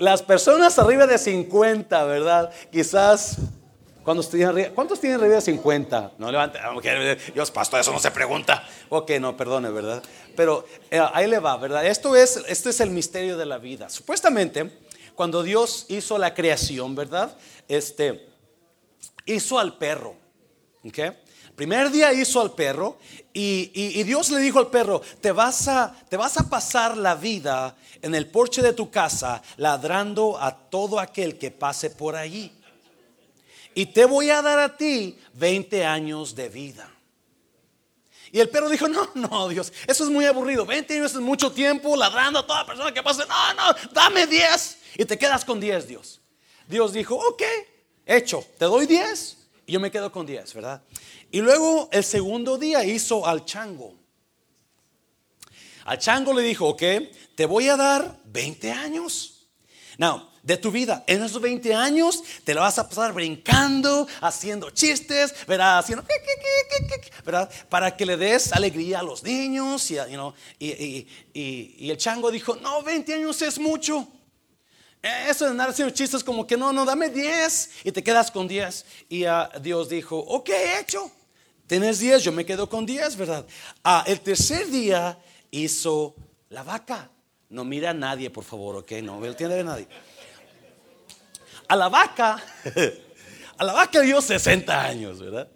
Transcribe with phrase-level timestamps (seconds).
[0.00, 2.50] las personas arriba de 50, ¿verdad?
[2.72, 3.38] Quizás
[4.02, 6.12] ¿Cuántos tienen arriba, ¿Cuántos tienen arriba de 50?
[6.18, 6.62] No levanten.
[7.34, 8.66] Dios, pastor, eso no se pregunta.
[8.88, 10.02] Ok, no, perdone, ¿verdad?
[10.34, 11.86] Pero eh, ahí le va, ¿verdad?
[11.86, 13.90] Esto es, esto es el misterio de la vida.
[13.90, 14.70] Supuestamente,
[15.14, 17.36] cuando Dios hizo la creación, ¿verdad?
[17.68, 18.26] Este,
[19.26, 20.16] hizo al perro.
[20.82, 20.98] ¿Ok?
[21.60, 22.96] Primer día hizo al perro
[23.34, 27.76] y, Dios le dijo al perro, te vas, a, te vas a pasar la vida
[28.00, 32.50] en el porche de tu casa ladrando a todo aquel que pase por allí.
[33.74, 36.90] Y te voy a dar a ti 20 años de vida.
[38.32, 40.64] Y el perro dijo, no, no, Dios, eso es muy aburrido.
[40.64, 43.24] 20 años es mucho tiempo ladrando a toda persona que pase.
[43.28, 46.22] No, no, dame 10 y te quedas con 10, Dios.
[46.66, 47.42] Dios dijo, ok,
[48.06, 49.39] hecho, te doy 10
[49.70, 50.82] y yo me quedo con 10, ¿verdad?
[51.30, 53.94] Y luego el segundo día hizo al chango.
[55.84, 56.82] Al chango le dijo, ok,
[57.36, 59.46] te voy a dar 20 años.
[59.96, 64.70] Now, de tu vida, en esos 20 años te lo vas a pasar brincando, haciendo
[64.70, 65.78] chistes, ¿verdad?
[65.78, 66.04] Haciendo,
[67.24, 67.48] ¿verdad?
[67.68, 69.88] Para que le des alegría a los niños.
[69.88, 74.08] Y, y el chango dijo, no, 20 años es mucho.
[75.02, 78.46] Eso de andar haciendo chistes como que no, no, dame 10 y te quedas con
[78.46, 78.84] 10.
[79.08, 79.24] Y
[79.62, 81.10] Dios dijo, ok, hecho.
[81.66, 83.46] Tienes 10, yo me quedo con 10, ¿verdad?
[83.84, 85.16] Ah, el tercer día
[85.50, 86.14] hizo
[86.50, 87.08] la vaca.
[87.48, 89.86] No mira a nadie, por favor, ok, no entiende a nadie.
[91.68, 92.42] A la vaca,
[93.56, 95.48] a la vaca dio 60 años, ¿verdad?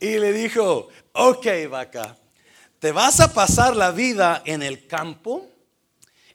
[0.00, 2.16] Y le dijo, ok, vaca,
[2.78, 5.46] te vas a pasar la vida en el campo,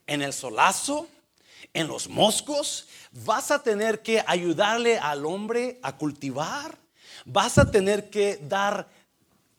[0.06, 1.08] en el solazo,
[1.74, 6.78] en los moscos, vas a tener que ayudarle al hombre a cultivar,
[7.26, 8.88] vas a tener que dar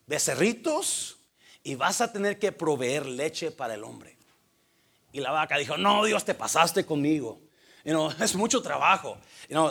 [0.07, 1.17] becerritos
[1.63, 4.17] y vas a tener que proveer leche para el hombre.
[5.13, 7.41] Y la vaca dijo, no, Dios, te pasaste conmigo.
[8.21, 9.19] es mucho trabajo.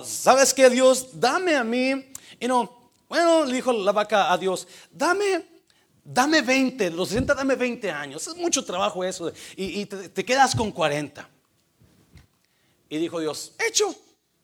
[0.04, 1.20] ¿Sabes qué, Dios?
[1.20, 2.12] Dame a mí.
[3.10, 5.46] bueno, le dijo la vaca a Dios, dame,
[6.04, 8.28] dame 20, los 60 dame 20 años.
[8.28, 9.32] Es mucho trabajo eso.
[9.56, 11.28] Y, te, te, quedas con 40.
[12.90, 13.96] Y dijo Dios, hecho,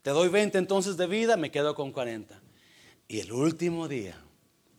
[0.02, 2.42] te doy 20 entonces de vida, me quedo con 40.
[3.08, 4.16] Y el último día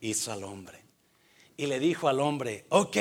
[0.00, 0.80] hizo al hombre
[1.56, 2.96] y le dijo al hombre, ok,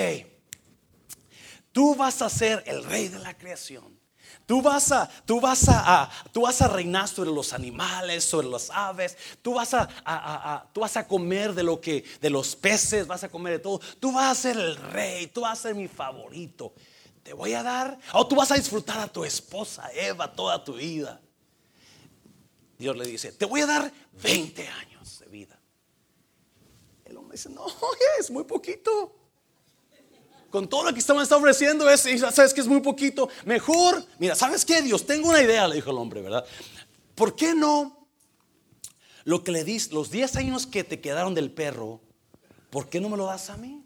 [1.71, 3.97] tú vas a ser el rey de la creación.
[4.45, 8.69] Tú vas a, tú vas a, tú vas a reinar sobre los animales, sobre las
[8.71, 9.15] aves.
[9.41, 13.29] Tú vas a, tú vas a comer de lo que, de los peces, vas a
[13.29, 13.79] comer de todo.
[13.99, 16.73] Tú vas a ser el rey, tú vas a ser mi favorito.
[17.23, 20.73] Te voy a dar, o tú vas a disfrutar a tu esposa Eva toda tu
[20.73, 21.21] vida.
[22.77, 25.59] Dios le dice, te voy a dar 20 años de vida
[27.31, 27.65] dice, no,
[28.19, 29.15] es muy poquito.
[30.49, 32.01] Con todo lo que estamos está ofreciendo, es,
[32.33, 33.29] sabes que es muy poquito.
[33.45, 34.81] Mejor, mira, ¿sabes qué?
[34.81, 36.43] Dios, tengo una idea, le dijo el hombre, ¿verdad?
[37.13, 38.07] ¿Por qué no?
[39.25, 42.01] Lo que le dis, los 10 años que te quedaron del perro,
[42.71, 43.85] ¿por qué no me lo das a mí?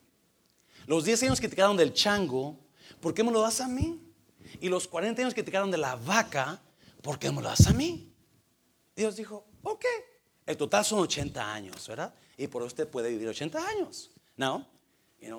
[0.86, 2.58] Los 10 años que te quedaron del chango,
[3.03, 4.02] ¿por qué me lo das a mí?
[4.59, 6.59] Y los 40 años que te quedaron de la vaca,
[7.03, 8.12] ¿por qué me lo das a mí?
[8.96, 9.86] Dios dijo, ok.
[10.47, 12.13] El total son 80 años, ¿verdad?
[12.38, 14.12] y por usted puede vivir 80 años.
[14.36, 14.68] No,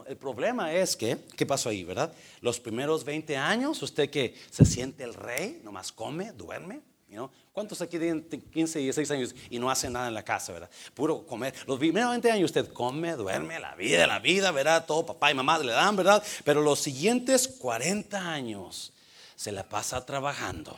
[0.07, 2.13] el problema es que, ¿qué pasó ahí, verdad?
[2.41, 6.81] Los primeros 20 años, usted que se siente el rey, nomás come, duerme.
[7.09, 10.53] You ¿Cuántos aquí tienen 15 y 16 años y no hacen nada en la casa,
[10.53, 10.69] verdad?
[10.93, 11.55] Puro comer.
[11.69, 14.85] Los primeros 20 años usted come, duerme, la vida, la vida, ¿verdad?
[14.85, 16.21] Todo papá y mamá le dan, ¿verdad?
[16.43, 18.93] Pero los siguientes 40 años
[19.37, 20.77] se la pasa trabajando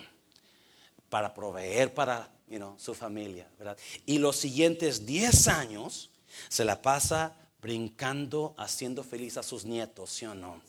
[1.09, 2.28] para proveer para
[2.76, 3.78] su familia, ¿verdad?
[4.04, 6.10] Y los siguientes 10 años
[6.50, 10.60] se la pasa brincando, haciendo feliz a sus nietos, ¿sí o no?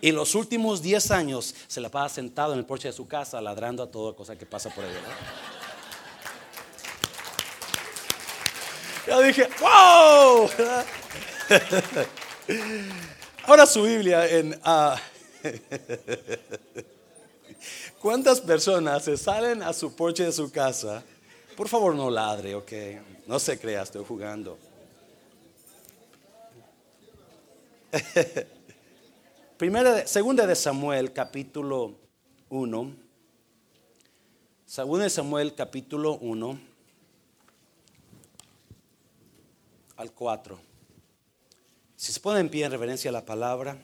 [0.00, 3.40] Y los últimos 10 años se la pasa sentado en el porche de su casa,
[3.40, 4.90] ladrando a toda cosa que pasa por ahí.
[9.06, 10.48] Yo dije, ¡wow!
[13.46, 14.58] Ahora su Biblia en...
[14.64, 14.96] Uh,
[18.00, 21.02] ¿Cuántas personas se salen a su porche de su casa?
[21.56, 22.72] Por favor, no ladre, ok.
[23.26, 24.58] No se crea, estoy jugando.
[29.56, 31.94] Primera, segunda de Samuel, capítulo
[32.48, 32.92] 1.
[34.66, 36.58] Segunda de Samuel, capítulo 1
[39.96, 40.58] al 4.
[41.94, 43.78] Si se pone en pie en reverencia a la palabra.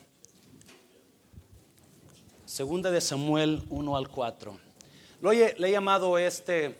[2.45, 4.59] Segunda de Samuel 1 al 4.
[5.21, 6.77] Le he llamado este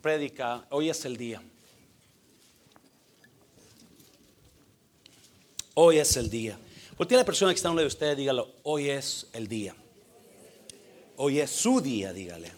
[0.00, 1.42] prédica, hoy es el día.
[5.78, 6.58] Hoy es el día.
[6.96, 9.76] Porque la persona que está en de usted, dígalo, hoy es el día.
[11.16, 12.50] Hoy es su día, dígale.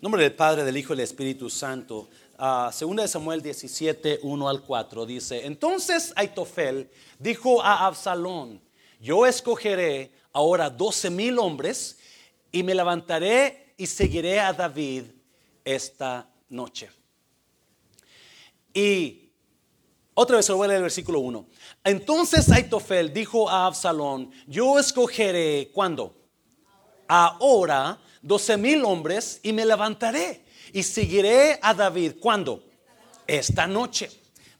[0.00, 2.08] nombre del Padre, del Hijo y del Espíritu Santo.
[2.36, 8.60] Uh, segunda de Samuel 17, 1 al 4 dice, entonces Aitofel dijo a Absalón,
[8.98, 11.98] yo escogeré ahora doce mil hombres
[12.50, 15.04] y me levantaré y seguiré a David
[15.64, 16.90] esta noche.
[18.74, 19.29] Y
[20.20, 21.46] otra vez voy a leer el versículo 1.
[21.82, 26.14] Entonces Aitofel dijo a Absalón, yo escogeré, ¿cuándo?
[27.08, 30.44] Ahora doce mil hombres y me levantaré
[30.74, 32.62] y seguiré a David, ¿cuándo?
[33.26, 34.10] Esta noche.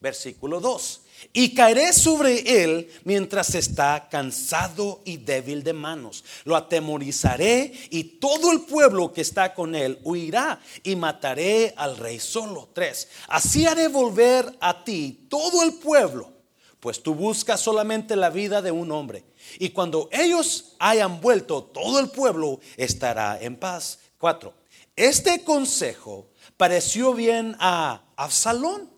[0.00, 0.99] Versículo 2
[1.32, 6.24] y caeré sobre él mientras está cansado y débil de manos.
[6.44, 12.18] Lo atemorizaré y todo el pueblo que está con él huirá y mataré al rey
[12.18, 12.68] solo.
[12.72, 13.08] Tres.
[13.28, 16.32] Así haré volver a ti todo el pueblo,
[16.80, 19.24] pues tú buscas solamente la vida de un hombre.
[19.58, 23.98] Y cuando ellos hayan vuelto, todo el pueblo estará en paz.
[24.18, 24.54] Cuatro.
[24.96, 28.89] Este consejo pareció bien a Absalón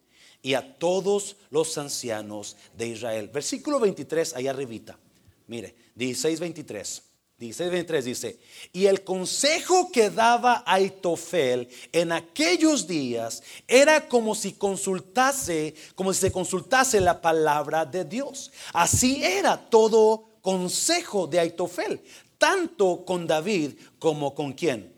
[0.42, 3.30] y a todos los ancianos de Israel.
[3.32, 4.98] Versículo 23, allá arribita.
[5.46, 7.02] Mire, 16, 23.
[7.38, 8.38] 16, 23 dice,
[8.72, 16.20] y el consejo que daba Aitofel en aquellos días era como si consultase, como si
[16.20, 18.52] se consultase la palabra de Dios.
[18.72, 22.00] Así era todo consejo de Aitofel,
[22.38, 24.92] tanto con David como con quién,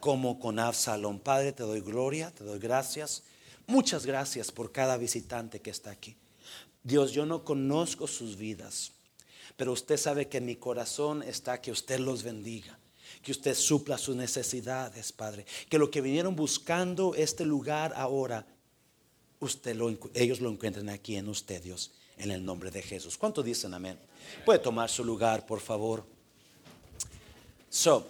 [0.00, 1.18] como con Absalón.
[1.18, 3.24] Padre, te doy gloria, te doy gracias
[3.66, 6.16] Muchas gracias por cada visitante que está aquí.
[6.82, 8.92] Dios, yo no conozco sus vidas,
[9.56, 12.78] pero usted sabe que en mi corazón está que usted los bendiga,
[13.22, 18.46] que usted supla sus necesidades, Padre, que lo que vinieron buscando este lugar ahora,
[19.40, 23.16] usted lo, ellos lo encuentren aquí en usted, Dios, en el nombre de Jesús.
[23.16, 23.98] ¿Cuánto dicen amén?
[24.44, 26.04] Puede tomar su lugar, por favor.
[27.70, 28.06] So,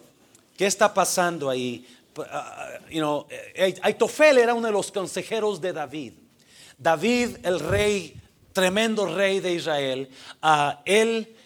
[0.56, 1.86] ¿qué está pasando ahí?
[2.16, 6.12] Uh, you know, eh, Aitofel era uno de los consejeros de David.
[6.78, 8.20] David, el rey,
[8.52, 10.08] tremendo rey de Israel,
[10.42, 11.36] uh, él,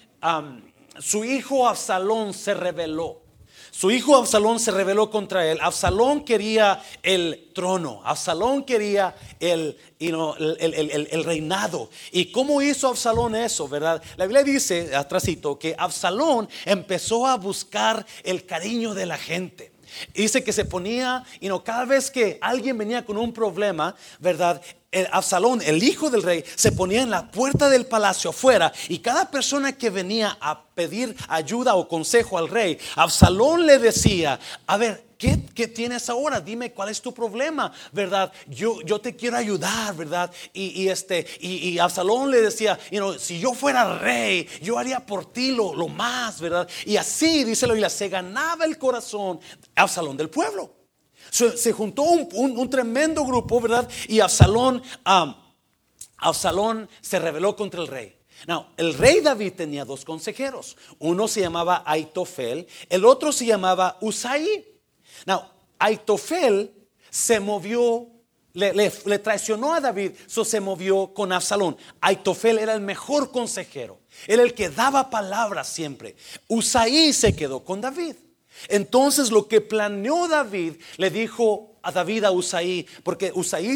[0.98, 3.22] su hijo Absalón se rebeló.
[3.78, 5.58] Su hijo Absalón se rebeló contra él.
[5.62, 8.00] Absalón quería el trono.
[8.04, 11.88] Absalón quería el, el, reinado.
[12.10, 14.02] ¿Y cómo hizo Absalón eso, verdad?
[14.16, 19.77] La Biblia dice, atrásito, que Absalón empezó a buscar el cariño de la gente.
[20.14, 24.60] Dice que se ponía, y no, cada vez que alguien venía con un problema, ¿verdad?
[25.12, 29.30] Absalón, el hijo del rey, se ponía en la puerta del palacio afuera y cada
[29.30, 35.07] persona que venía a pedir ayuda o consejo al rey, Absalón le decía, a ver,
[35.18, 36.40] ¿Qué, tienes ahora?
[36.40, 38.32] Dime cuál es tu problema, ¿verdad?
[38.46, 40.32] Yo, yo te quiero ayudar, ¿verdad?
[40.52, 42.78] Y, este, y, Absalón le decía,
[43.18, 46.68] si yo fuera rey, yo haría por ti lo, lo más, ¿verdad?
[46.86, 49.40] Y así, dice la Biblia, se ganaba el corazón
[49.74, 50.72] Absalón del pueblo.
[51.30, 53.88] Se, juntó un, tremendo grupo, ¿verdad?
[54.06, 54.80] Y Absalón,
[56.18, 58.16] Absalón se rebeló contra el rey.
[58.46, 60.76] Now, el rey David tenía dos consejeros.
[61.00, 64.77] Uno se llamaba Aitofel, el otro se llamaba Usaí.
[65.26, 66.72] Now, Aitofel
[67.10, 68.08] se movió,
[68.52, 71.76] le, traicionó a David, so se movió con Absalón.
[72.00, 76.16] Aitofel era el mejor consejero, era el que daba palabras siempre.
[76.48, 78.16] Usaí se quedó con David.
[78.68, 83.74] Entonces lo que planeó David le dijo a David a Usaí, porque Usaí,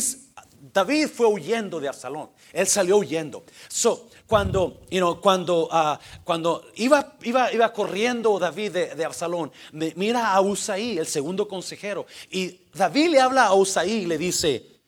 [0.73, 3.45] David fue huyendo de Absalón, él salió huyendo.
[3.69, 4.81] So, cuando,
[5.21, 11.47] cuando, ah, cuando iba, iba, iba, corriendo David de, Absalón, mira a Usaí, el segundo
[11.47, 14.81] consejero, y David le habla a Usaí y le dice,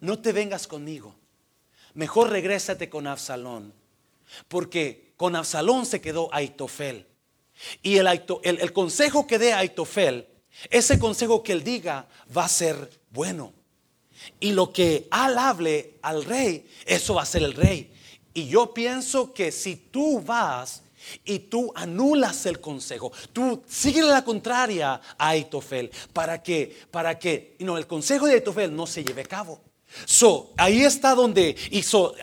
[0.00, 1.14] no te vengas conmigo,
[1.92, 3.74] mejor regrésate con Absalón,
[4.48, 7.06] porque con Absalón se quedó Aitofel.
[7.82, 8.08] Y el,
[8.42, 10.26] el consejo que dé Aitofel,
[10.70, 13.52] ese consejo que él diga va a ser bueno.
[14.40, 17.89] Y lo que al hable al rey, eso va a ser el rey.
[18.34, 20.82] Y yo pienso que si tú vas
[21.24, 27.56] y tú anulas el consejo, tú sigues la contraria a Aitofel para que, para que
[27.58, 29.60] el consejo de Aitofel no se lleve a cabo.
[30.04, 32.14] So, ahí está donde hizo,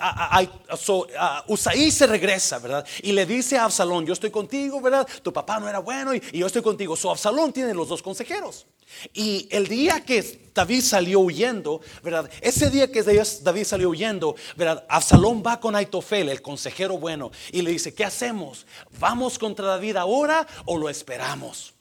[1.47, 2.85] Usaí se regresa, ¿verdad?
[3.01, 5.07] Y le dice a Absalón, yo estoy contigo, ¿verdad?
[5.21, 6.95] Tu papá no era bueno y, yo estoy contigo.
[6.95, 8.65] So, Absalón tiene los dos consejeros.
[9.13, 12.29] Y el día que David salió huyendo, ¿verdad?
[12.41, 14.85] Ese día que David salió huyendo, ¿verdad?
[14.87, 18.65] Absalón va con Aitofel, el consejero bueno, y le dice, ¿qué hacemos?
[18.99, 21.73] ¿Vamos contra David ahora o lo esperamos?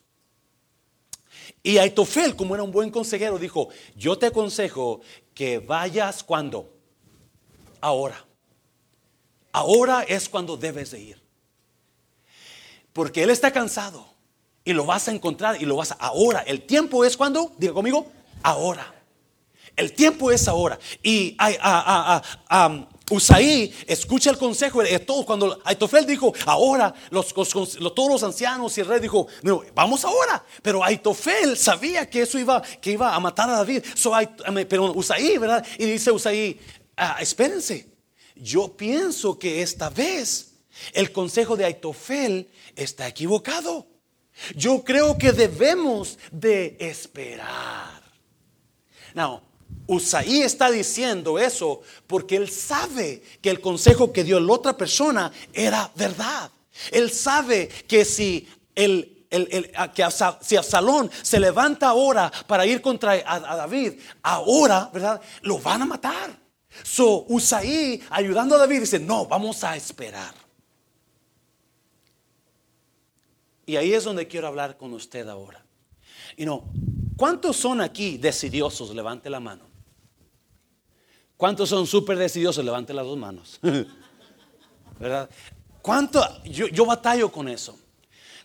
[1.63, 5.01] Y Aitofel, como era un buen consejero, dijo, yo te aconsejo
[5.37, 6.73] que vayas cuando.
[7.81, 8.25] Ahora.
[9.53, 11.23] Ahora es cuando debes de ir.
[12.93, 14.09] Porque él está cansado
[14.65, 16.41] y lo vas a encontrar y lo vas a ahora.
[16.41, 18.11] El tiempo es cuando, diga conmigo,
[18.43, 18.95] ahora.
[19.77, 20.79] El tiempo es ahora.
[21.03, 25.25] Y a, a, a, Usaí escucha el consejo de todos.
[25.25, 29.29] Cuando Aitofel dijo, ahora, todos los ancianos y el rey dijo,
[29.75, 30.45] vamos ahora.
[30.61, 33.85] Pero Aitofel sabía que eso iba, que iba a matar a David.
[34.69, 35.65] pero Usaí, ¿verdad?
[35.79, 36.59] Y dice Usaí,
[36.97, 37.87] ah, espérense,
[38.35, 40.55] yo pienso que esta vez
[40.93, 43.87] el consejo de Aitofel está equivocado.
[44.55, 48.03] Yo creo que debemos de esperar.
[49.15, 49.41] Now,
[49.87, 55.33] Usaí está diciendo eso porque él sabe que el consejo que dio la otra persona
[55.53, 56.51] era verdad.
[56.91, 59.17] Él sabe que si el,
[59.95, 60.05] que
[60.41, 65.21] si Absalón se levanta ahora para ir contra a, David, ahora, ¿verdad?
[65.43, 66.37] Lo van a matar.
[66.83, 70.35] So Usaí ayudando a David dice, no, vamos a esperar.
[73.65, 75.65] Y ahí es donde quiero hablar con usted ahora.
[76.37, 76.71] Y no,
[77.17, 78.95] ¿cuántos son aquí decidiosos?
[78.95, 79.66] Levante la mano.
[81.37, 82.65] ¿Cuántos son súper decidiosos?
[82.65, 83.61] Levante las dos manos.
[84.99, 85.29] ¿Verdad?
[85.83, 86.21] ¿Cuánto?
[86.45, 87.79] Yo, batallo con eso.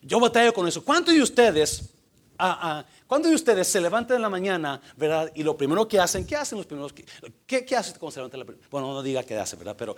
[0.01, 0.83] Yo batallo con eso.
[0.83, 1.89] ¿Cuántos de ustedes,
[2.37, 5.31] ah, ah, ¿cuántos de ustedes se levantan en la mañana, verdad?
[5.35, 6.93] Y lo primero que hacen, ¿qué hacen los primeros?
[7.45, 8.41] ¿Qué, qué hacen cuando se levantan?
[8.41, 9.75] La, bueno, no diga qué hace, ¿verdad?
[9.77, 9.95] Pero,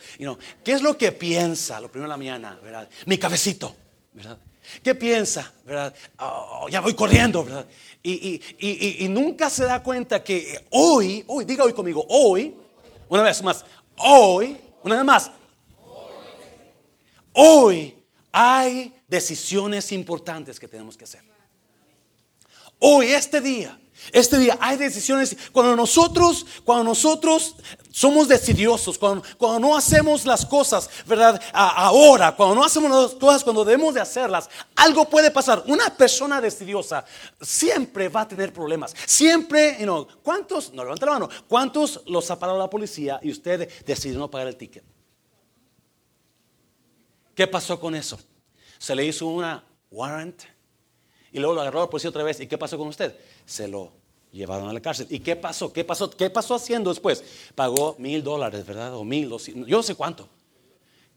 [0.64, 2.88] ¿qué es lo que piensa lo primero en la mañana, verdad?
[3.08, 3.76] Mi cabecito,
[4.14, 4.38] ¿verdad?
[4.82, 5.52] ¿Qué piensa?
[5.66, 5.94] ¿Verdad?
[6.20, 7.66] Oh, ya voy corriendo, ¿verdad?
[8.02, 12.54] Y, y, nunca se da cuenta que hoy, hoy, diga hoy conmigo, hoy,
[13.10, 13.66] una vez más,
[13.98, 15.32] hoy, una vez más,
[17.34, 17.96] hoy
[18.32, 21.22] hay decisiones importantes que tenemos que hacer.
[22.86, 23.80] Hoy, este día,
[24.12, 25.38] este día hay decisiones.
[25.54, 27.56] Cuando nosotros, cuando nosotros
[27.92, 31.42] somos decidiosos, cuando, cuando no hacemos las cosas, ¿verdad?
[31.54, 35.64] ahora, cuando no hacemos las cosas cuando debemos de hacerlas, algo puede pasar.
[35.68, 37.06] Una persona decidiosa
[37.40, 38.94] siempre va a tener problemas.
[39.06, 43.32] Siempre, you know, ¿cuántos, no levanta la mano, cuántos los ha parado la policía y
[43.32, 44.84] usted decidió no pagar el ticket?
[47.34, 48.20] ¿Qué pasó con eso?
[48.78, 50.53] Se le hizo una warrant
[51.34, 52.40] y luego lo agarró la policía otra vez.
[52.40, 53.16] ¿Y qué pasó con usted?
[53.46, 53.92] Se lo
[54.32, 55.08] llevaron a la cárcel.
[55.10, 55.74] ¿Y qué pasó?
[55.74, 56.10] ¿Qué pasó?
[56.10, 57.24] ¿Qué pasó haciendo después?
[57.56, 58.96] Pagó mil dólares, ¿verdad?
[58.96, 60.30] O mil, yo no sé cuánto.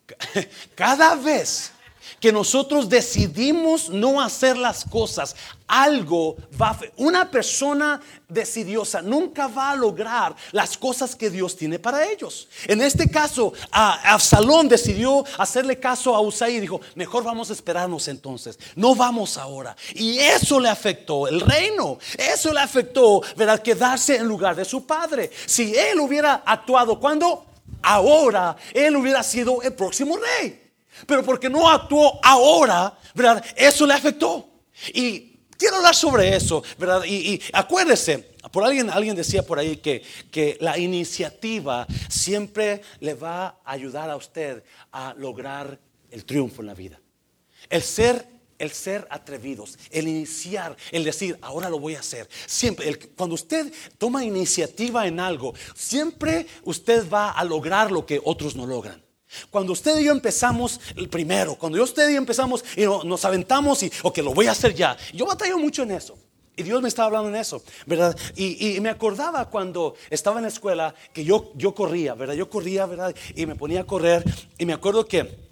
[0.75, 1.73] Cada vez
[2.21, 5.37] que nosotros decidimos no hacer las cosas,
[5.67, 6.81] algo va a...
[6.97, 12.49] Una persona decidiosa nunca va a lograr las cosas que Dios tiene para ellos.
[12.67, 18.09] En este caso, Absalón decidió hacerle caso a Usai y dijo, mejor vamos a esperarnos
[18.09, 19.77] entonces, no vamos ahora.
[19.95, 23.63] Y eso le afectó el reino, eso le afectó, ¿verdad?
[23.63, 25.31] Quedarse en lugar de su padre.
[25.47, 27.45] Si él hubiera actuado cuando...
[27.83, 30.66] Ahora él hubiera sido el próximo rey.
[31.07, 33.45] Pero porque no actuó ahora, ¿verdad?
[33.57, 34.49] Eso le afectó.
[34.95, 37.05] Y quiero hablar sobre eso, ¿verdad?
[37.05, 38.19] Y, acuérdese,
[38.53, 44.11] por alguien, alguien decía por ahí que, que la iniciativa siempre le va a ayudar
[44.11, 44.63] a usted
[44.93, 45.79] a lograr
[46.11, 47.01] el triunfo en la vida.
[47.69, 52.29] El ser el ser atrevidos, el iniciar, el decir, ahora lo voy a hacer.
[52.47, 58.57] Siempre, cuando usted toma iniciativa en algo, siempre usted va a lograr lo que otros
[58.57, 59.06] no logran.
[59.51, 63.25] Cuando usted y yo empezamos el primero, cuando yo usted y yo empezamos y nos
[63.25, 64.97] aventamos y, ok, lo voy a hacer ya.
[65.13, 66.17] Yo batallo mucho en eso.
[66.57, 68.17] Y Dios me estaba hablando en eso, ¿verdad?
[68.35, 72.35] Y, me acordaba cuando estaba en la escuela que yo, yo corría, ¿verdad?
[72.35, 73.15] Yo corría, ¿verdad?
[73.35, 74.25] Y me ponía a correr.
[74.57, 75.47] Y me acuerdo que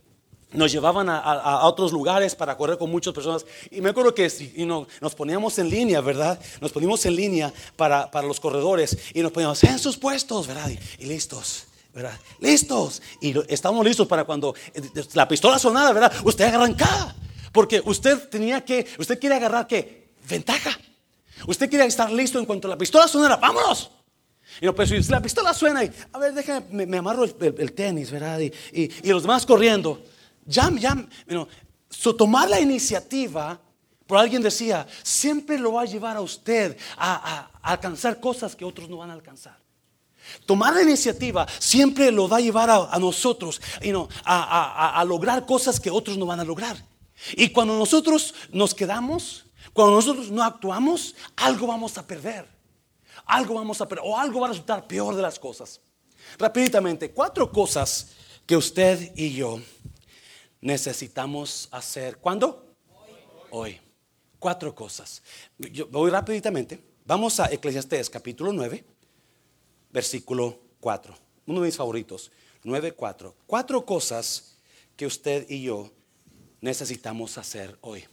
[0.53, 3.45] nos llevaban a, otros lugares para correr con muchas personas.
[3.71, 6.41] Y me acuerdo que y nos poníamos en línea, ¿verdad?
[6.63, 10.71] Nos poníamos en línea para, los corredores y nos poníamos en sus puestos, ¿verdad?
[10.99, 11.67] y listos.
[11.95, 12.19] ¿Verdad?
[12.41, 13.01] Listos.
[13.21, 14.83] Y estamos listos para cuando eh,
[15.15, 16.13] la pistola sonara, ¿verdad?
[16.25, 17.15] Usted arrancaba.
[17.53, 20.11] Porque usted tenía que, usted quiere agarrar qué?
[20.29, 20.77] Ventaja.
[21.47, 23.91] Usted quiere estar listo en cuanto la pistola sonara, vámonos.
[24.61, 28.11] Y no, pues si la pistola suena y, a ver, déjame, me, amarro el, tenis,
[28.11, 28.41] ¿verdad?
[28.41, 30.03] Y, los demás corriendo.
[30.47, 30.95] Ya, ya,
[31.29, 33.61] you tomar la iniciativa,
[34.07, 38.89] por alguien decía, siempre lo va a llevar a usted a alcanzar cosas que otros
[38.89, 39.64] no van a alcanzar.
[40.47, 43.61] Tomar la iniciativa siempre lo va a llevar a, nosotros
[44.25, 46.77] a, lograr cosas que otros no van a lograr.
[47.33, 52.47] Y cuando nosotros nos quedamos, cuando nosotros no actuamos, algo vamos a perder.
[53.27, 55.81] Algo vamos a perder o algo va a resultar peor de las cosas.
[56.39, 58.09] Rapidamente, cuatro cosas
[58.47, 59.61] que usted y yo
[60.61, 62.19] necesitamos hacer.
[62.19, 62.75] ¿Cuándo?
[63.51, 63.81] Hoy.
[64.39, 65.23] Cuatro cosas.
[65.91, 66.85] Voy rapidamente.
[67.07, 68.94] Vamos a Eclesiastés capítulo 9
[69.95, 71.15] versículo 4.
[71.47, 72.33] Uno de mis favoritos,
[72.65, 73.33] 9.4.
[73.47, 74.59] Cuatro cosas
[74.97, 75.93] que usted y yo
[76.61, 78.05] necesitamos hacer hoy.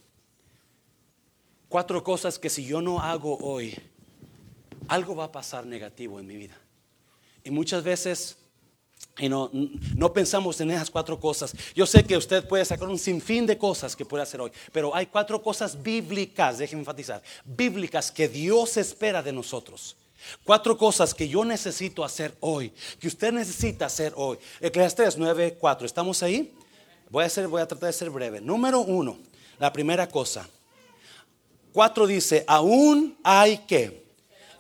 [1.68, 3.76] Cuatro cosas que si yo no hago hoy,
[4.88, 6.58] algo va a pasar negativo en mi vida.
[7.44, 8.38] Y muchas veces
[9.18, 11.56] y no, no, pensamos en esas cuatro cosas.
[11.74, 14.96] Yo sé que usted puede sacar un sinfín de cosas que puede hacer hoy, pero
[14.96, 19.98] hay cuatro cosas bíblicas, déjenme enfatizar, bíblicas que Dios espera de nosotros.
[20.44, 24.38] Cuatro cosas que yo necesito hacer hoy, que usted necesita hacer hoy.
[24.60, 25.86] Eclesiastes 9, 4.
[25.86, 26.54] ¿Estamos ahí?
[27.10, 28.40] Voy a, hacer, voy a tratar de ser breve.
[28.42, 29.18] Número uno,
[29.60, 30.48] la primera cosa.
[31.74, 34.06] Cuatro dice, aún hay que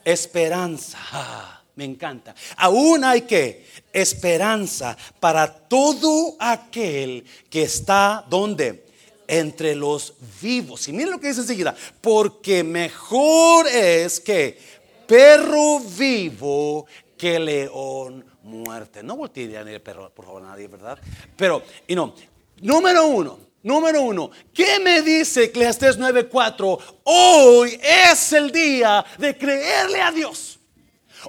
[0.04, 0.98] esperanza.
[1.12, 2.36] Ah, me encanta.
[2.58, 8.86] Aún hay que esperanza para todo aquel que está donde
[9.28, 10.88] entre los vivos.
[10.88, 14.60] Y miren lo que dice enseguida, porque mejor es que
[15.12, 16.86] perro vivo
[17.18, 19.04] que león muerte.
[19.04, 20.98] No voltee a el perro, por favor, nadie, ¿verdad?
[21.36, 22.16] Pero, y no,
[22.62, 26.80] número uno, número uno, ¿qué me dice Eclesiastes 9:4?
[27.04, 30.61] Hoy es el día de creerle a Dios.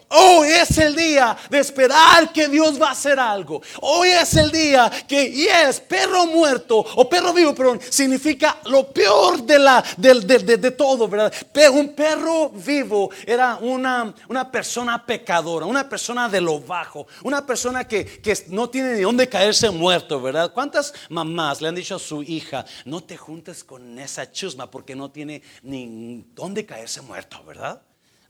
[0.09, 3.63] Hoy es el día de esperar que Dios va a hacer algo.
[3.81, 9.43] Hoy es el día que, yes, perro muerto o perro vivo, perdón, significa lo peor
[9.43, 11.33] de, la, de, todo, ¿verdad?
[11.53, 17.45] Pero un perro vivo era una, una, persona pecadora, una persona de lo bajo, una
[17.45, 20.53] persona que, que no tiene ni dónde caerse muerto, ¿verdad?
[20.53, 24.95] ¿Cuántas mamás le han dicho a su hija, no te juntes con esa chusma porque
[24.95, 27.83] no tiene ni dónde caerse muerto, ¿verdad?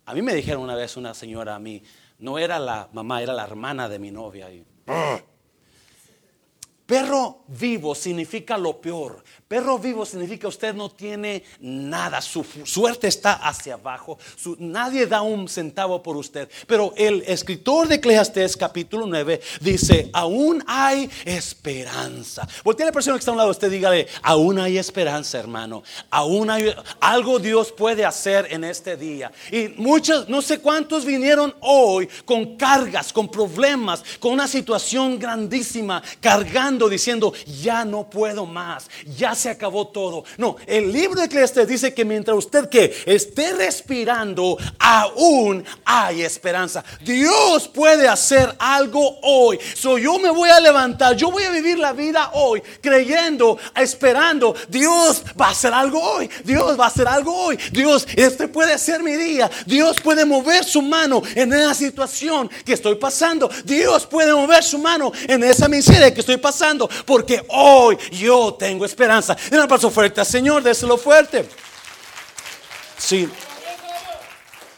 [0.06, 1.82] A mí me dijeron una vez una señora a mí,
[2.18, 4.50] no era la mamá, era la hermana de mi novia.
[4.50, 4.64] Y,
[6.86, 9.22] Perro vivo significa lo peor.
[9.52, 12.22] Perro vivo significa usted no tiene nada.
[12.22, 14.18] Su suerte está hacia abajo.
[14.60, 16.48] nadie da un centavo por usted.
[16.66, 22.48] Pero el escritor de Eclesiastes capítulo 9 dice, aún hay esperanza.
[22.64, 25.82] Voltea a la persona que está a un lado usted dígale, aún hay esperanza hermano.
[26.08, 29.30] Aún hay algo Dios puede hacer en este día.
[29.50, 36.02] Y muchos, no sé cuántos vinieron hoy con cargas, con problemas, con una situación grandísima,
[36.22, 40.24] cargando diciendo, ya no puedo más, ya se acabó todo.
[40.38, 46.84] No, el libro de Eclesiastes dice que mientras usted que esté respirando, aún hay esperanza.
[47.00, 49.58] Dios puede hacer algo hoy.
[49.74, 54.54] So yo me voy a levantar, yo voy a vivir la vida hoy creyendo, esperando,
[54.68, 56.30] Dios va a hacer algo hoy.
[56.44, 57.58] Dios va a hacer algo hoy.
[57.72, 59.50] Dios, este puede ser mi día.
[59.66, 63.50] Dios puede mover su mano en esa situación que estoy pasando.
[63.64, 68.84] Dios puede mover su mano en esa miseria que estoy pasando porque hoy yo tengo
[68.84, 69.31] esperanza.
[69.50, 71.48] En un paso fuerte, Señor, déselo fuerte.
[72.98, 73.28] Sí.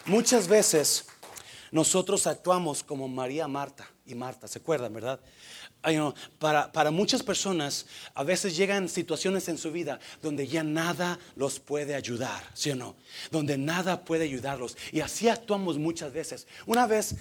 [0.06, 1.06] Muchas veces
[1.70, 5.20] nosotros actuamos como María Marta y Marta, ¿se acuerdan, verdad?
[6.38, 11.60] para, para, muchas personas a veces llegan situaciones en su vida donde ya nada los
[11.60, 12.96] puede ayudar, ¿sí o no?
[13.30, 14.76] Donde nada puede ayudarlos.
[14.92, 16.46] Y así actuamos muchas veces.
[16.66, 17.16] Una vez,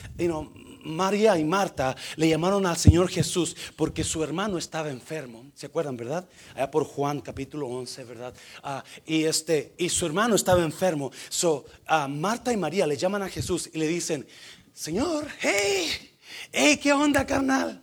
[0.83, 5.45] María y Marta le llamaron al Señor Jesús porque su hermano estaba enfermo.
[5.55, 6.27] ¿Se acuerdan, verdad?
[6.55, 8.33] Allá por Juan capítulo 11, ¿verdad?
[8.63, 11.11] Ah, y, este, y su hermano estaba enfermo.
[11.29, 11.65] So,
[12.09, 14.27] Marta y María le llaman a Jesús y le dicen,
[14.73, 15.87] Señor, hey,
[16.51, 17.81] hey, ¿qué onda, carnal?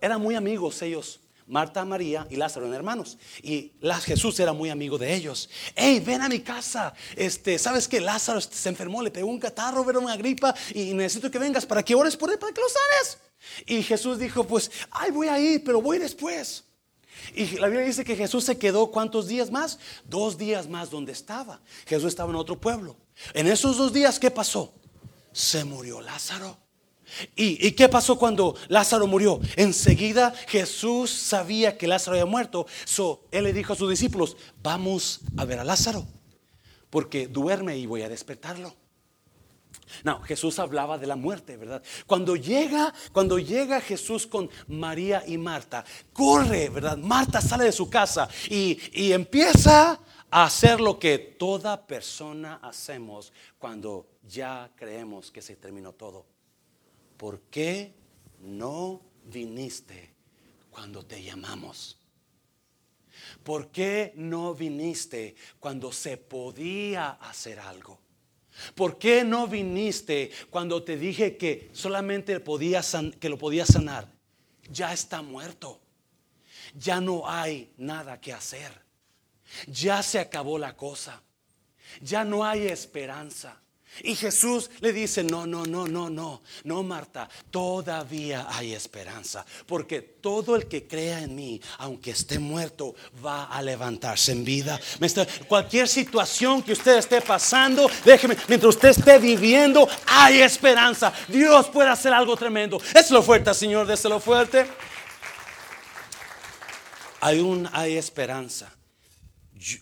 [0.00, 1.20] Eran muy amigos ellos.
[1.46, 3.18] Marta, María y Lázaro eran hermanos.
[3.42, 3.72] Y
[4.04, 5.48] Jesús era muy amigo de ellos.
[5.74, 6.92] Hey, ven a mi casa.
[7.14, 9.02] Este, ¿sabes que Lázaro se enfermó?
[9.02, 10.54] Le pegó un catarro, pero una gripa.
[10.74, 13.18] Y necesito que vengas para que ores por él, para que lo sanes.
[13.66, 16.64] Y Jesús dijo: Pues, ay, voy a ir, pero voy después.
[17.34, 19.78] Y la Biblia dice que Jesús se quedó cuántos días más?
[20.04, 21.60] Dos días más donde estaba.
[21.86, 22.96] Jesús estaba en otro pueblo.
[23.34, 24.74] En esos dos días, ¿qué pasó?
[25.32, 26.65] Se murió Lázaro.
[27.34, 29.40] ¿Y, qué pasó cuando Lázaro murió?
[29.56, 32.66] Enseguida Jesús sabía que Lázaro había muerto.
[32.84, 36.06] So, él le dijo a sus discípulos, vamos a ver a Lázaro,
[36.90, 38.74] porque duerme y voy a despertarlo.
[40.02, 41.82] No, Jesús hablaba de la muerte, ¿verdad?
[42.06, 46.96] Cuando llega, cuando llega Jesús con María y Marta, corre, ¿verdad?
[46.96, 53.32] Marta sale de su casa y, y empieza a hacer lo que toda persona hacemos
[53.58, 56.35] cuando ya creemos que se terminó todo
[57.16, 57.94] ¿por qué
[58.40, 60.14] no viniste
[60.70, 61.98] cuando te llamamos?
[63.42, 68.00] ¿Por qué no viniste cuando se podía hacer algo?
[68.74, 72.42] ¿Por qué no viniste cuando te dije que solamente
[73.20, 74.08] que lo podía sanar?
[74.70, 75.80] Ya está muerto.
[76.74, 78.72] Ya no hay nada que hacer.
[79.66, 81.22] Ya se acabó la cosa.
[82.00, 83.60] Ya no hay esperanza.
[84.02, 90.00] Y Jesús le dice, no, no, no, no, no, no, Marta, todavía hay esperanza, porque
[90.00, 94.80] todo el que crea en mí, aunque esté muerto, va a levantarse en vida.
[95.48, 101.12] Cualquier situación que usted esté pasando, déjeme, mientras usted esté viviendo, hay esperanza.
[101.28, 102.80] Dios puede hacer algo tremendo.
[102.94, 104.66] Es lo fuerte, Señor, lo fuerte.
[107.20, 108.75] Hay un, hay esperanza.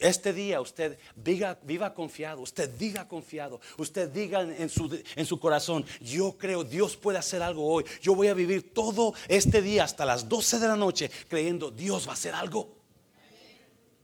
[0.01, 5.38] Este día usted viva, viva, confiado, usted diga confiado, usted diga en su, en su
[5.38, 9.85] corazón, yo creo Dios puede hacer algo hoy, yo voy a vivir todo este día
[9.85, 12.75] hasta las 12 de la noche creyendo Dios va a hacer algo.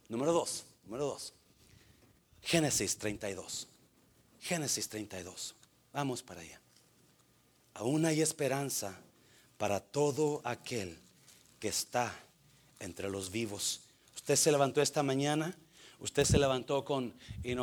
[0.08, 1.32] Número dos, número dos,
[2.42, 3.68] Génesis 32,
[4.40, 5.54] Génesis 32,
[5.92, 6.60] vamos para allá.
[7.74, 8.98] Aún hay esperanza
[9.56, 10.98] para todo aquel
[11.58, 12.14] que está
[12.80, 13.82] entre los vivos.
[14.14, 15.56] Usted se levantó esta mañana,
[16.00, 17.14] usted se levantó con,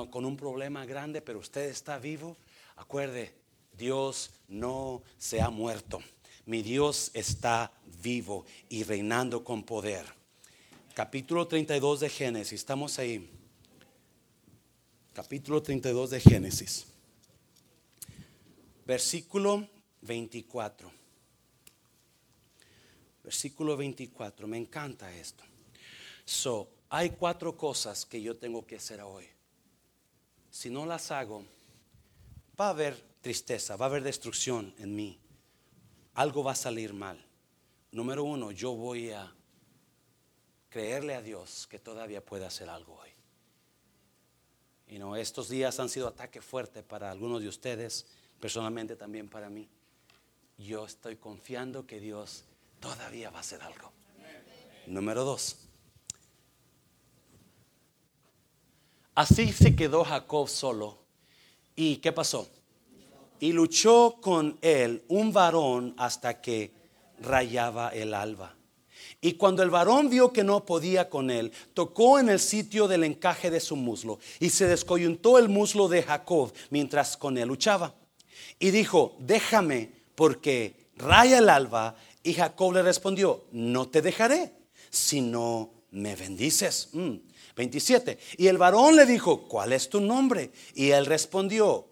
[0.09, 2.37] con un problema grande, pero usted está vivo.
[2.75, 3.33] Acuerde,
[3.77, 6.01] Dios no se ha muerto.
[6.45, 7.71] Mi Dios está
[8.01, 10.05] vivo y reinando con poder.
[10.93, 13.29] Capítulo 32 de Génesis, estamos ahí.
[15.13, 16.85] Capítulo 32 de Génesis.
[18.85, 19.67] Versículo
[20.01, 20.91] 24.
[23.23, 25.43] Versículo 24, me encanta esto.
[26.23, 29.27] So, hay cuatro cosas que yo tengo que hacer hoy.
[30.49, 31.45] Si no las hago,
[32.59, 35.19] va a haber tristeza, va a haber destrucción en mí.
[36.13, 37.23] Algo va a salir mal.
[37.91, 39.33] Número uno, yo voy a
[40.69, 43.09] creerle a Dios que todavía puede hacer algo hoy.
[44.87, 48.05] Y no, estos días han sido ataque fuerte para algunos de ustedes,
[48.39, 49.67] personalmente también para mí.
[50.57, 52.45] Yo estoy confiando que Dios
[52.79, 53.91] todavía va a hacer algo.
[54.87, 55.66] Número dos,
[59.17, 60.99] Así se quedó Jacob solo.
[61.75, 62.47] ¿Y qué pasó?
[63.39, 66.71] Y luchó con él un varón hasta que
[67.19, 68.55] rayaba el alba.
[69.19, 73.03] Y cuando el varón vio que no podía con él, tocó en el sitio del
[73.03, 77.95] encaje de su muslo y se descoyuntó el muslo de Jacob mientras con él luchaba.
[78.59, 81.95] Y dijo, déjame porque raya el alba.
[82.21, 84.53] Y Jacob le respondió, no te dejaré
[84.91, 86.89] si no me bendices.
[86.93, 87.15] Mm.
[87.57, 88.17] 27.
[88.37, 90.51] Y el varón le dijo, ¿cuál es tu nombre?
[90.75, 91.87] Y él respondió,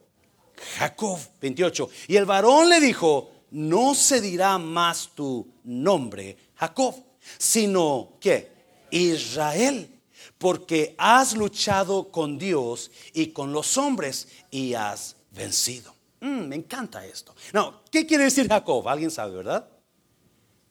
[0.78, 1.20] Jacob.
[1.42, 1.90] 28.
[2.08, 6.96] Y el varón le dijo, no se dirá más tu nombre, Jacob,
[7.38, 8.52] sino que
[8.92, 10.00] Israel,
[10.38, 15.94] porque has luchado con Dios y con los hombres y has vencido.
[16.22, 17.36] Mm, me encanta esto.
[17.54, 18.88] No, ¿qué quiere decir Jacob?
[18.88, 19.68] Alguien sabe, ¿verdad?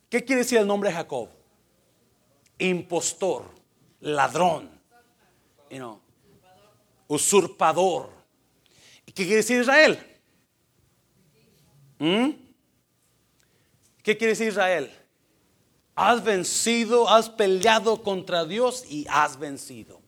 [0.09, 1.29] ¿Qué quiere decir el nombre Jacob?
[2.59, 3.51] Impostor,
[4.01, 4.74] ladrón,
[7.09, 8.11] usurpador.
[9.07, 9.99] ¿Qué quiere decir Israel?
[11.99, 12.31] ¿Mm?
[14.03, 14.93] ¿Qué quiere decir Israel?
[15.95, 20.03] Has vencido, has peleado contra Dios y has vencido.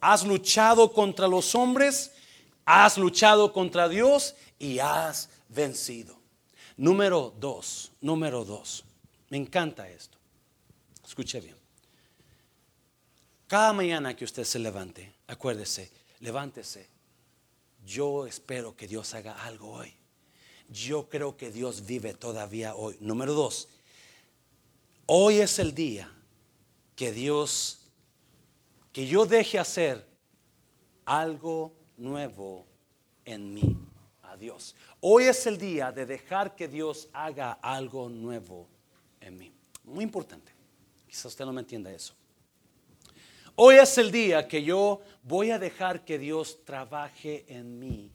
[0.00, 2.12] Has luchado contra los hombres,
[2.64, 6.18] has luchado contra Dios y has vencido.
[6.76, 8.84] Número dos, número dos.
[9.30, 10.18] Me encanta esto.
[11.04, 11.57] Escuche bien.
[13.48, 16.86] Cada mañana que usted se levante, acuérdese, levántese.
[17.86, 19.94] Yo espero que Dios haga algo hoy.
[20.68, 22.98] Yo creo que Dios vive todavía hoy.
[23.00, 23.70] Número dos,
[25.06, 26.12] hoy es el día
[26.94, 27.86] que Dios,
[28.92, 30.06] que yo deje hacer
[31.06, 32.66] algo nuevo
[33.24, 33.76] en mí.
[34.24, 34.76] A Dios.
[35.00, 38.68] Hoy es el día de dejar que Dios haga algo nuevo
[39.22, 39.50] en mí.
[39.84, 40.52] Muy importante.
[41.06, 42.17] Quizás usted no me entienda eso.
[43.60, 48.08] Hoy es el día que yo voy a dejar que Dios trabaje en mí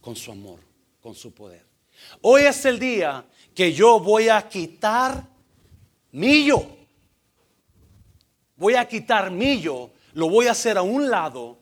[0.00, 0.58] con su amor,
[1.00, 1.64] con su poder.
[2.20, 3.24] Hoy es el día
[3.54, 5.24] que yo voy a quitar
[6.10, 6.66] mi yo.
[8.56, 11.60] Voy a quitar mi yo, lo voy a hacer a un lado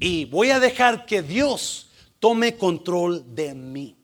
[0.00, 3.96] y voy a dejar que Dios tome control de mí.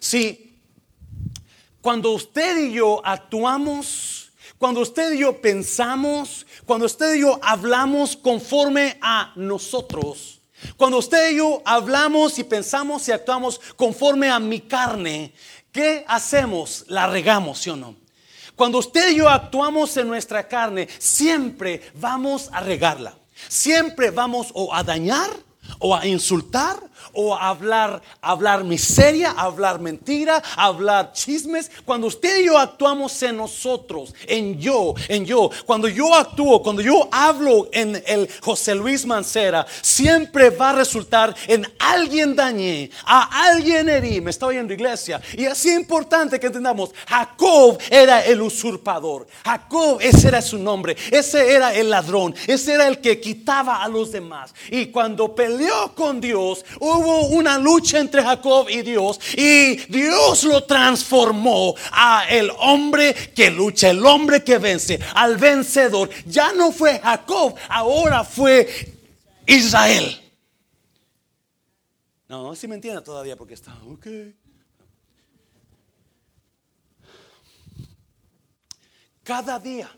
[0.00, 0.58] Si
[1.82, 4.23] cuando usted y yo actuamos
[4.58, 10.40] cuando usted y yo pensamos, cuando usted y yo hablamos conforme a nosotros,
[10.76, 15.34] cuando usted y yo hablamos y pensamos y actuamos conforme a mi carne,
[15.70, 16.84] ¿qué hacemos?
[16.88, 17.96] La regamos, ¿sí o no?
[18.56, 23.18] Cuando usted y yo actuamos en nuestra carne, siempre vamos a regarla.
[23.48, 25.30] Siempre vamos o a dañar,
[25.78, 26.78] o a insultar,
[27.12, 31.70] o hablar, hablar miseria, hablar mentira, hablar chismes.
[31.84, 36.82] Cuando usted y yo actuamos en nosotros, en yo, en yo, cuando yo actúo, cuando
[36.82, 43.48] yo hablo en el José Luis Mancera, siempre va a resultar en alguien dañé, a
[43.48, 44.20] alguien herí.
[44.20, 45.20] Me está oyendo iglesia.
[45.36, 49.26] Y es importante que entendamos, Jacob era el usurpador.
[49.44, 50.96] Jacob, ese era su nombre.
[51.10, 52.34] Ese era el ladrón.
[52.46, 54.54] Ese era el que quitaba a los demás.
[54.70, 59.20] Y cuando peleó con Dios, hubo una lucha entre Jacob y Dios.
[59.36, 66.10] Y Dios lo transformó a el hombre que lucha, el hombre que vence, al vencedor.
[66.26, 68.68] Ya no fue Jacob, ahora fue
[69.46, 70.20] Israel.
[72.28, 74.06] No, no si me entiende todavía porque está, ok.
[79.22, 79.90] Cada día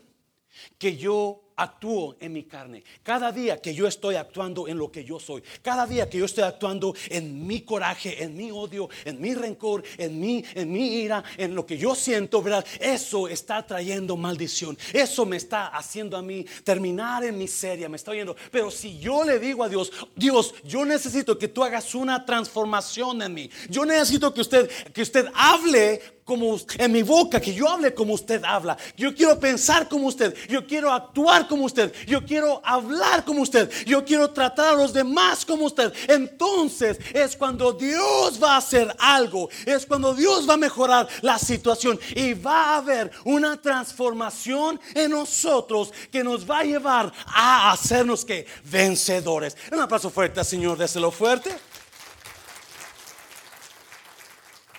[0.77, 5.03] que yo actúo en mi carne, cada día que yo estoy actuando en lo que
[5.03, 9.19] yo soy, cada día que yo estoy actuando en mi coraje, en mi odio, en
[9.19, 12.65] mi rencor, en mi, en mi ira, en lo que yo siento, ¿verdad?
[12.79, 14.77] Eso está trayendo maldición.
[14.93, 18.35] Eso me está haciendo a mí terminar en miseria, me está oyendo.
[18.51, 23.21] Pero si yo le digo a Dios, Dios, yo necesito que tú hagas una transformación
[23.21, 23.49] en mí.
[23.69, 28.13] Yo necesito que usted, que usted hable como en mi boca, que yo hable como
[28.13, 28.77] usted habla.
[28.97, 30.35] Yo quiero pensar como usted.
[30.49, 31.93] Yo quiero actuar como usted.
[32.05, 33.71] Yo quiero hablar como usted.
[33.85, 35.93] Yo quiero tratar a los demás como usted.
[36.07, 39.49] Entonces es cuando Dios va a hacer algo.
[39.65, 41.99] Es cuando Dios va a mejorar la situación.
[42.15, 48.25] Y va a haber una transformación en nosotros que nos va a llevar a hacernos
[48.25, 49.55] que vencedores.
[49.71, 50.77] Un aplauso fuerte, Señor.
[50.77, 51.55] Déselo fuerte.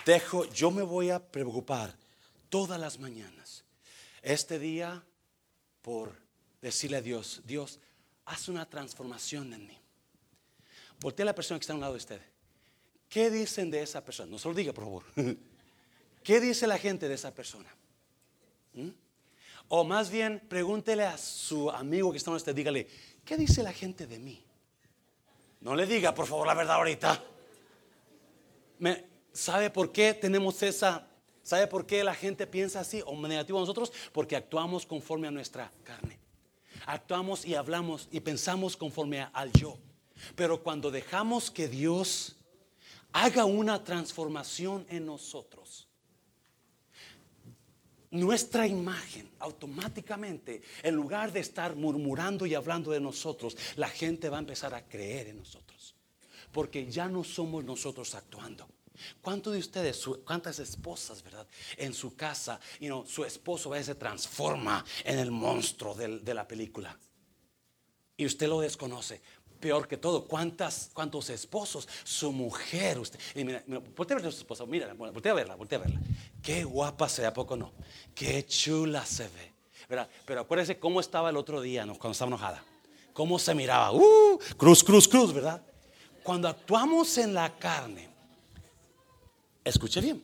[0.09, 1.95] dejo, yo me voy a preocupar
[2.49, 3.63] todas las mañanas,
[4.23, 5.03] este día,
[5.83, 6.15] por
[6.61, 7.79] decirle a Dios, Dios,
[8.25, 9.77] haz una transformación en mí.
[10.99, 12.21] Voltea a la persona que está a un lado de usted.
[13.07, 14.29] ¿Qué dicen de esa persona?
[14.29, 15.03] No se lo diga, por favor.
[16.23, 17.73] ¿Qué dice la gente de esa persona?
[18.73, 18.89] ¿Mm?
[19.69, 22.87] O más bien, pregúntele a su amigo que está a usted, dígale,
[23.23, 24.43] ¿qué dice la gente de mí?
[25.61, 27.23] No le diga, por favor, la verdad ahorita.
[28.79, 31.07] Me, ¿Sabe por qué tenemos esa?
[31.43, 33.91] ¿Sabe por qué la gente piensa así o negativo a nosotros?
[34.11, 36.18] Porque actuamos conforme a nuestra carne.
[36.89, 39.77] Actuamos y hablamos y pensamos conforme al yo.
[40.35, 42.35] Pero cuando dejamos que Dios
[43.11, 45.87] haga una transformación en nosotros,
[48.09, 54.37] nuestra imagen automáticamente, en lugar de estar murmurando y hablando de nosotros, la gente va
[54.37, 55.93] a empezar a creer en nosotros.
[56.51, 58.67] Porque ya no somos nosotros actuando.
[59.21, 65.19] ¿Cuántos de ustedes, cuántas esposas, verdad, en su casa, you su esposo se transforma en
[65.19, 66.97] el monstruo de la película?
[68.17, 69.21] Y usted lo desconoce.
[69.59, 71.87] Peor que todo, ¿cuántas, ¿cuántos esposos?
[72.03, 73.19] Su mujer, usted.
[73.35, 74.93] Y mira, mira voltea a ver a su esposa, mira, a
[75.35, 75.99] verla, voltea a verla.
[76.41, 77.73] Qué guapa se ve, ¿a poco no?
[78.15, 79.59] Qué chula se ve.
[79.89, 80.07] ¿verdad?
[80.25, 82.63] Pero acuérdese cómo estaba el otro día cuando estaba enojada.
[83.13, 83.91] Cómo se miraba.
[83.91, 85.61] Uh, cruz, cruz, cruz, ¿verdad?
[86.23, 88.08] Cuando actuamos en la carne,
[89.69, 90.23] Escuche bien.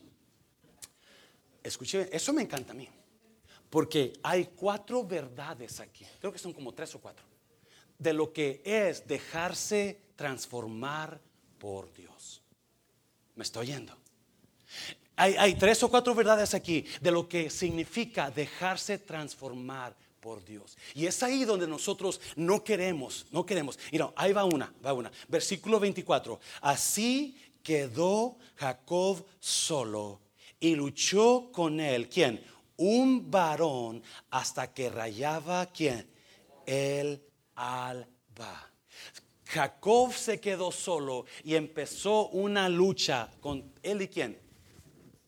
[1.62, 2.10] Escuche bien.
[2.12, 2.88] Eso me encanta a mí.
[3.70, 6.04] Porque hay cuatro verdades aquí.
[6.18, 7.24] Creo que son como tres o cuatro.
[7.96, 11.20] De lo que es dejarse transformar
[11.58, 12.42] por Dios.
[13.36, 13.96] ¿Me estoy oyendo?
[15.18, 20.76] Hay, tres o cuatro verdades aquí de lo que significa dejarse transformar por Dios.
[20.94, 23.78] Y es ahí donde nosotros no queremos, no queremos.
[23.92, 25.10] No, ahí va una, va una.
[25.28, 26.38] Versículo 24.
[26.60, 30.20] Así quedó Jacob solo
[30.60, 32.08] y luchó con él.
[32.08, 32.40] ¿Quién?
[32.76, 36.08] Un varón hasta que rayaba quién?
[36.64, 37.20] El
[37.56, 38.70] alba.
[39.46, 44.38] Jacob se quedó solo y empezó una lucha con él y quién?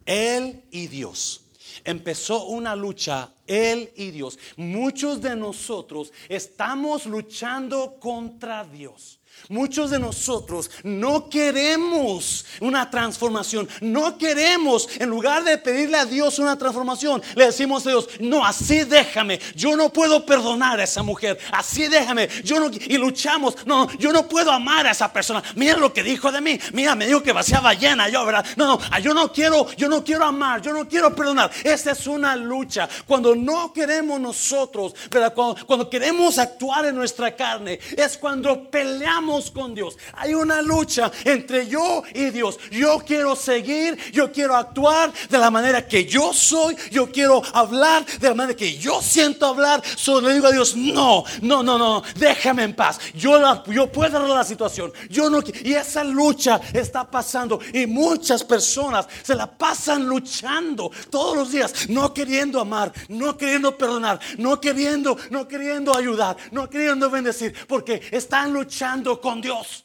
[0.07, 1.44] Él y Dios.
[1.83, 4.38] Empezó una lucha él y Dios.
[4.57, 9.17] Muchos de nosotros estamos luchando contra Dios.
[9.48, 16.38] Muchos de nosotros no queremos una transformación, no queremos, en lugar de pedirle a Dios
[16.38, 21.03] una transformación, le decimos a Dios, no, así déjame, yo no puedo perdonar a esa
[21.03, 25.42] mujer, así déjame, yo no, y luchamos, no, yo no puedo amar a esa persona,
[25.55, 28.44] mira lo que dijo de mí, mira, me dijo que vaciaba llena yo, ¿verdad?
[28.57, 32.07] No, no, yo no quiero, yo no quiero amar, yo no quiero perdonar, esa es
[32.07, 35.33] una lucha, cuando no queremos nosotros, ¿verdad?
[35.35, 39.96] Cuando queremos actuar en nuestra carne, es cuando peleamos con Dios.
[40.14, 42.58] Hay una lucha entre yo y Dios.
[42.70, 48.04] Yo quiero seguir, yo quiero actuar de la manera que yo soy, yo quiero hablar
[48.06, 49.82] de la manera que yo siento hablar.
[49.96, 52.98] Solo le digo a Dios, no, no, no, no, déjame en paz.
[53.14, 54.92] Yo, yo puedo arreglar la situación.
[55.10, 61.36] Yo no y esa lucha está pasando y muchas personas se la pasan luchando todos
[61.36, 67.10] los días, no queriendo amar, no queriendo perdonar, no queriendo, no queriendo ayudar, no queriendo
[67.10, 69.85] bendecir, porque están luchando con Dios.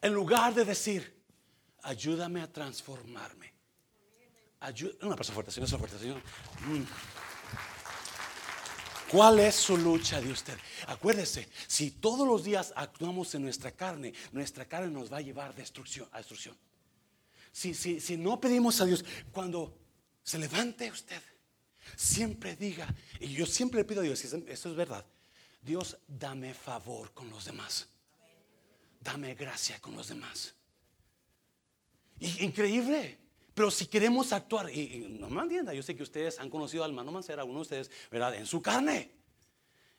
[0.00, 1.24] En lugar de decir,
[1.82, 3.52] ayúdame a transformarme.
[5.02, 6.22] una persona fuerte, Señor, fuerte, Señor.
[6.66, 6.84] Mm.
[9.10, 10.58] ¿Cuál es su lucha de usted?
[10.88, 15.54] Acuérdese, si todos los días actuamos en nuestra carne, nuestra carne nos va a llevar
[15.54, 16.56] destrucción, a destrucción.
[17.52, 19.78] Si, si, si no pedimos a Dios, cuando
[20.22, 21.22] se levante usted,
[21.94, 25.06] siempre diga, y yo siempre le pido a Dios, y eso es verdad,
[25.66, 27.88] Dios, dame favor con los demás.
[29.00, 30.54] Dame gracia con los demás.
[32.20, 33.18] Y, increíble.
[33.52, 36.90] Pero si queremos actuar, y, no me entienda, yo sé que ustedes han conocido al
[36.92, 38.36] hermano Mancera, uno de ustedes, ¿verdad?
[38.36, 39.10] En su carne.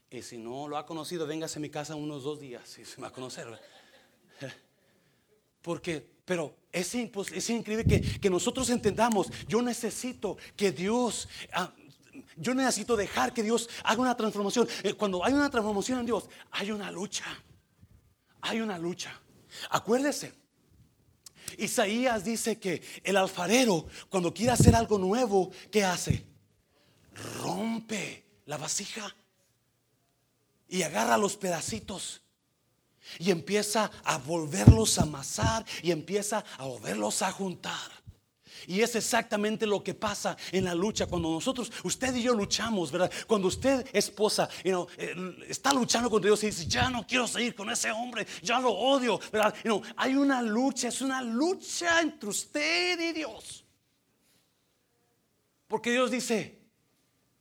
[0.09, 3.01] Y si no lo ha conocido, véngase a mi casa unos dos días y se
[3.01, 3.47] va a conocer.
[5.61, 11.73] Porque, pero es, es increíble que, que, nosotros entendamos, yo necesito que Dios, ah,
[12.37, 14.67] yo necesito dejar que Dios haga una transformación.
[14.83, 17.25] Eh, cuando hay una transformación en Dios, hay una lucha.
[18.41, 19.19] Hay una lucha.
[19.69, 20.33] Acuérdese,
[21.57, 26.25] Isaías dice que el alfarero, cuando quiere hacer algo nuevo, ¿qué hace?
[27.41, 29.15] Rompe la vasija
[30.67, 32.21] y agarra los pedacitos
[33.19, 37.91] y empieza a volverlos a amasar y empieza a volverlos a juntar.
[38.65, 42.91] Y es exactamente lo que pasa en la lucha cuando nosotros, usted y yo luchamos,
[42.91, 43.11] ¿verdad?
[43.27, 44.75] Cuando usted, esposa, eh,
[45.47, 48.71] está luchando con Dios y dice, ya no quiero seguir con ese hombre, ya lo
[48.71, 49.53] odio, ¿verdad?
[49.95, 53.63] hay una lucha, es una lucha entre usted y Dios.
[55.67, 56.59] Porque Dios dice,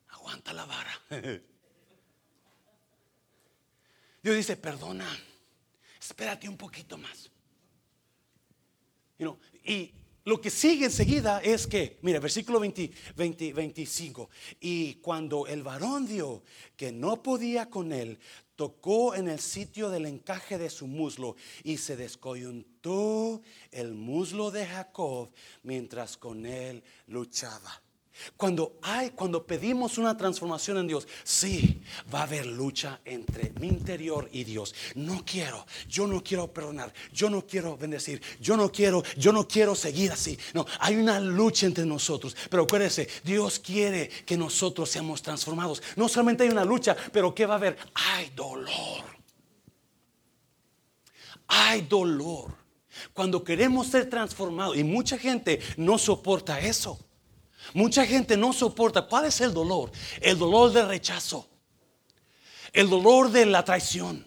[0.09, 1.02] aguanta la vara.
[4.22, 5.07] Dios dice, perdona,
[6.00, 7.31] espérate un poquito más.
[9.64, 9.94] y
[10.26, 12.90] lo que sigue enseguida es que, mira, versículo 20,
[13.52, 14.28] 25.
[14.58, 16.42] Y cuando el varón vio
[16.76, 18.18] que no podía con él,
[18.56, 24.66] tocó en el sitio del encaje de su muslo y se descoyuntó el muslo de
[24.66, 25.30] Jacob
[25.62, 27.86] mientras con él luchaba.
[28.37, 33.68] Cuando hay, cuando pedimos una transformación en Dios, sí, va a haber lucha entre mi
[33.68, 34.74] interior y Dios.
[34.94, 39.46] No quiero, yo no quiero perdonar, yo no quiero bendecir, yo no quiero, yo no
[39.46, 40.38] quiero seguir así.
[40.55, 42.37] No, hay una lucha entre nosotros.
[42.50, 45.83] Pero acuérdense, Dios quiere que nosotros seamos transformados.
[45.96, 47.76] No solamente hay una lucha, pero ¿qué va a haber?
[47.94, 49.05] Hay dolor.
[51.48, 52.55] Hay dolor.
[53.12, 57.06] Cuando queremos ser transformados, y mucha gente no soporta eso.
[57.74, 59.02] Mucha gente no soporta.
[59.02, 59.90] ¿Cuál es el dolor?
[60.20, 61.48] El dolor del rechazo.
[62.72, 64.26] El dolor de la traición.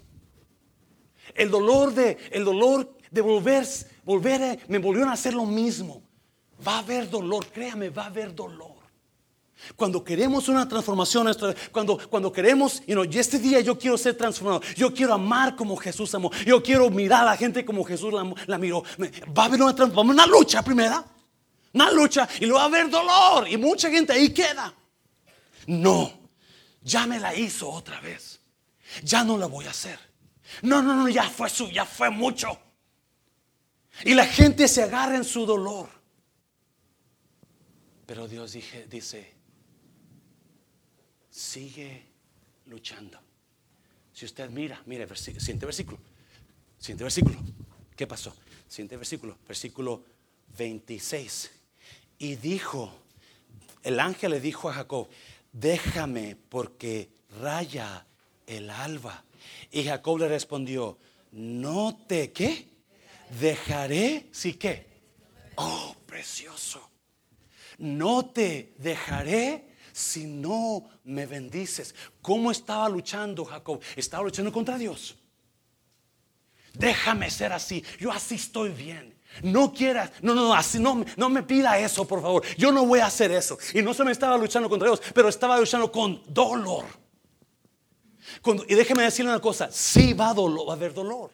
[1.35, 3.65] El dolor de, el dolor de volver,
[4.03, 6.03] volver, me volvieron a hacer lo mismo.
[6.65, 8.79] Va a haber dolor, créame, va a haber dolor.
[9.75, 11.27] Cuando queremos una transformación,
[11.71, 15.75] cuando, cuando queremos, you know, este día yo quiero ser transformado, yo quiero amar como
[15.75, 18.83] Jesús amó, yo quiero mirar a la gente como Jesús la, la miró.
[19.37, 21.05] Va a haber una transformación, una lucha primera.
[21.73, 23.47] Una lucha y lo va a haber dolor.
[23.47, 24.73] Y mucha gente ahí queda.
[25.67, 26.19] No,
[26.81, 28.39] ya me la hizo otra vez.
[29.03, 29.99] Ya no la voy a hacer.
[30.63, 32.59] No, no, no, ya fue su, ya fue mucho.
[34.03, 35.89] Y la gente se agarra en su dolor.
[38.05, 39.35] Pero Dios dice,
[41.29, 42.07] sigue
[42.65, 43.19] luchando.
[44.11, 45.99] Si usted mira, mire, siguiente versículo.
[46.79, 47.37] Siguiente versículo.
[47.95, 48.35] ¿Qué pasó?
[48.67, 49.37] Siguiente versículo.
[49.47, 50.03] Versículo
[50.57, 51.58] 26.
[52.19, 52.91] Y dijo,
[53.81, 55.07] el ángel le dijo a Jacob,
[55.53, 57.09] déjame porque
[57.41, 58.05] raya
[58.45, 59.23] el alba.
[59.71, 60.97] Y Jacob le respondió,
[61.31, 62.67] no te, ¿qué?
[63.39, 64.87] Dejaré, sí que.
[65.55, 66.89] Oh, precioso.
[67.77, 71.95] No te dejaré si no me bendices.
[72.21, 73.81] ¿Cómo estaba luchando Jacob?
[73.95, 75.15] Estaba luchando contra Dios.
[76.73, 77.83] Déjame ser así.
[77.99, 79.18] Yo así estoy bien.
[79.43, 82.43] No quieras, no, no, así no, no me pida eso, por favor.
[82.57, 83.57] Yo no voy a hacer eso.
[83.73, 86.85] Y no se me estaba luchando contra Dios, pero estaba luchando con dolor.
[88.67, 91.31] y déjeme decirle una cosa: sí va a, haber dolor.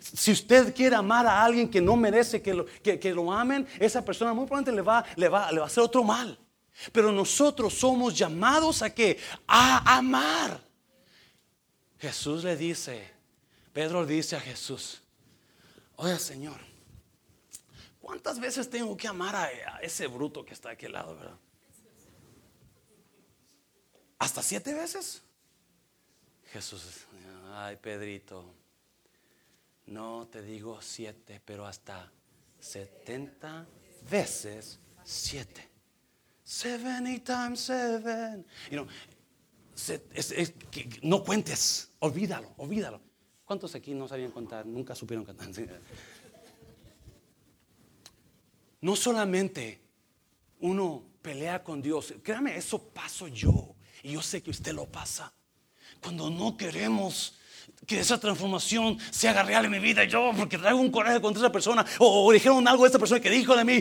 [0.00, 4.02] Si usted quiere amar a alguien que no merece que lo, que, lo amen, esa
[4.04, 6.38] persona muy probablemente le va, le, va, le va a hacer otro mal.
[6.92, 10.60] Pero nosotros somos llamados a que a amar.
[11.98, 13.10] Jesús le dice,
[13.72, 15.02] Pedro dice a Jesús,
[15.96, 16.71] oye Señor,
[18.02, 19.48] ¿cuántas veces tengo que amar a,
[19.80, 21.38] ese bruto que está a aquel lado, verdad?
[24.18, 25.22] ¿Hasta siete veces?
[26.52, 27.06] Jesús,
[27.54, 28.54] ay Pedrito,
[29.86, 32.12] no te digo siete, pero hasta
[32.60, 33.66] setenta
[34.10, 35.70] veces siete.
[36.44, 38.44] Seventy times seven.
[38.70, 38.86] You know,
[41.02, 43.00] no cuentes, olvídalo, olvídalo.
[43.44, 44.66] ¿Cuántos aquí no sabían contar?
[44.66, 45.48] Nunca supieron contar.
[48.82, 49.80] No solamente
[50.60, 53.74] uno pelea con Dios, créame, eso paso yo.
[54.02, 55.32] Y yo sé que usted lo pasa.
[56.00, 57.38] Cuando no queremos
[57.86, 60.04] que esa transformación se haga real en mi vida.
[60.04, 63.30] Yo, porque traigo un coraje contra esa persona, o, dijeron algo de esta persona que
[63.30, 63.80] dijo de mí,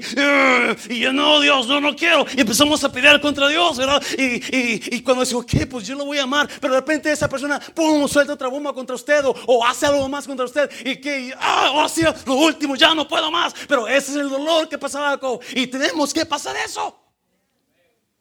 [0.90, 2.26] y yo no, Dios, no, no quiero.
[2.36, 4.02] Y empezamos a pelear contra Dios, ¿verdad?
[4.18, 7.30] Y, y, cuando digo, ok, pues yo lo voy a amar, pero de repente esa
[7.30, 11.34] persona, pum, suelta otra bomba contra usted, o, hace algo más contra usted, y que,
[11.40, 13.54] ah, oh, sí, lo último, ya no puedo más.
[13.68, 15.20] Pero ese es el dolor que pasaba
[15.54, 17.00] y tenemos que pasar eso.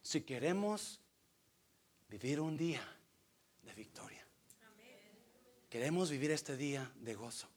[0.02, 1.00] Si queremos
[2.08, 2.82] vivir un día
[5.70, 7.48] Queremos vivir este día de gozo.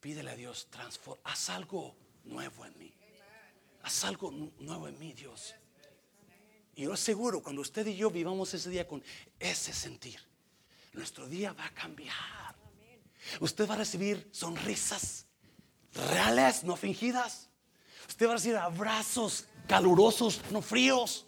[0.00, 1.94] Pídele a Dios, transforma, haz algo
[2.24, 2.94] nuevo en mí.
[3.82, 5.54] Haz algo nuevo en mí, Dios.
[6.74, 9.04] Y yo aseguro, cuando usted y yo vivamos ese día con
[9.38, 10.20] ese sentir,
[10.94, 12.56] nuestro día va a cambiar.
[13.40, 15.26] Usted va a recibir sonrisas
[15.92, 17.50] reales, no fingidas.
[18.08, 21.26] Usted va a recibir abrazos calurosos, no fríos.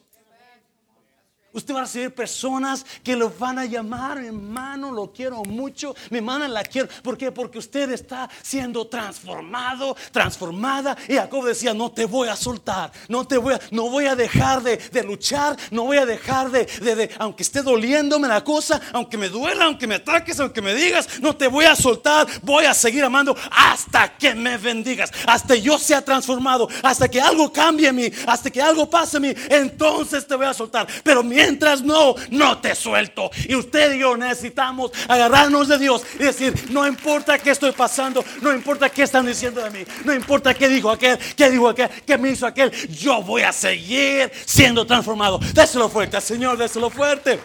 [1.53, 6.19] Usted va a recibir personas que lo van a llamar, hermano, lo quiero mucho, mi
[6.19, 6.89] hermana la quiero.
[7.03, 7.33] ¿Por qué?
[7.33, 10.97] Porque usted está siendo transformado, transformada.
[11.09, 14.15] Y Jacob decía, no te voy a soltar, no te voy a, no voy a
[14.15, 19.17] dejar de, luchar, no voy a dejar de, de, aunque esté doliéndome la cosa, aunque
[19.17, 22.75] me duela, aunque me ataques, aunque me digas, no te voy a soltar, voy a
[22.75, 27.97] seguir amando hasta que me bendigas, hasta yo sea transformado, hasta que algo cambie en
[27.97, 30.87] mí, hasta que algo pase en mí, entonces te voy a soltar.
[31.03, 33.31] Pero mi mientras no, no te suelto.
[33.49, 38.25] Y usted y yo necesitamos agarrarnos de Dios y decir, no importa qué estoy pasando,
[38.43, 41.89] no importa qué están diciendo de mí, no importa qué dijo aquel, qué dijo aquel,
[42.07, 45.39] qué me hizo aquel, yo voy a seguir siendo transformado.
[45.55, 47.41] Déselo fuerte, Señor, déselo fuerte.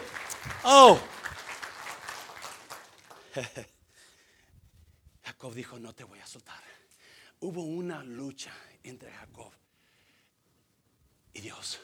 [0.64, 0.98] Oh.
[5.24, 6.56] Jacob dijo, no te voy a soltar.
[7.40, 9.52] Hubo una lucha entre Jacob
[11.34, 11.80] y Dios.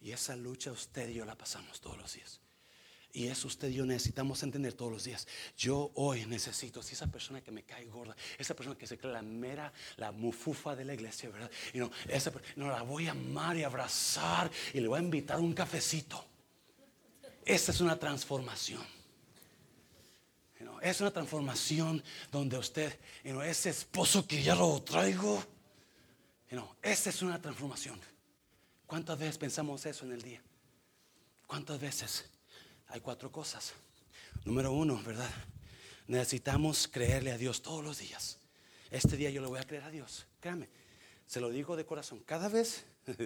[0.00, 2.40] Y esa lucha usted y yo la pasamos todos los días.
[3.16, 5.26] Y eso usted y yo necesitamos entender todos los días.
[5.56, 9.10] Yo hoy necesito, si esa persona que me cae gorda, esa persona que se cree
[9.10, 11.50] la mera, la mufufa de la iglesia, ¿verdad?
[11.72, 15.40] Y no, esa, no la voy a amar y abrazar y le voy a invitar
[15.40, 16.22] un cafecito.
[17.42, 18.84] Esa es una transformación.
[20.82, 25.42] es una transformación donde usted, ese esposo que ya lo traigo,
[26.82, 27.98] esa es una transformación.
[28.86, 30.40] ¿Cuántas veces pensamos eso en el día?
[31.46, 32.24] ¿Cuántas veces?
[32.88, 33.72] Hay cuatro cosas.
[34.44, 35.30] Número uno, ¿verdad?
[36.06, 38.38] Necesitamos creerle a Dios todos los días.
[38.90, 40.26] Este día yo le voy a creer a Dios.
[40.40, 40.68] Créame,
[41.26, 42.20] se lo digo de corazón.
[42.20, 42.84] Cada vez,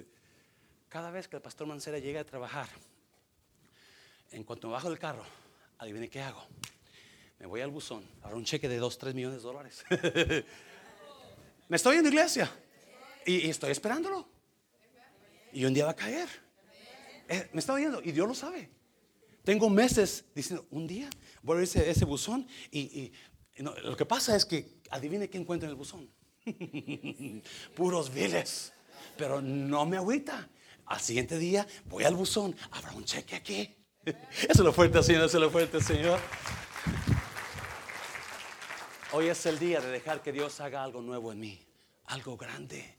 [0.88, 2.68] cada vez que el pastor Mancera llega a trabajar,
[4.30, 5.24] en cuanto me bajo del carro,
[5.78, 6.46] adivine qué hago.
[7.38, 9.84] Me voy al buzón, ahora un cheque de 2, 3 millones de dólares.
[11.68, 12.50] me estoy en iglesia
[13.26, 14.39] y estoy esperándolo.
[15.52, 16.28] Y un día va a caer.
[17.28, 18.70] Eh, me está oyendo y Dios lo sabe.
[19.44, 21.08] Tengo meses diciendo, un día
[21.42, 23.12] voy a ese, ese buzón y,
[23.56, 26.10] lo que pasa es que adivine qué encuentro en el buzón.
[27.74, 28.72] Puros viles.
[29.18, 30.48] Pero no me agüita.
[30.86, 32.56] Al siguiente día voy al buzón.
[32.70, 33.76] Habrá un cheque aquí.
[34.04, 35.24] Eso es lo fuerte, Señor.
[35.24, 36.18] Eso es lo fuerte, Señor.
[39.12, 41.66] Hoy es el día de dejar que Dios haga algo nuevo en mí.
[42.06, 42.96] Algo grande.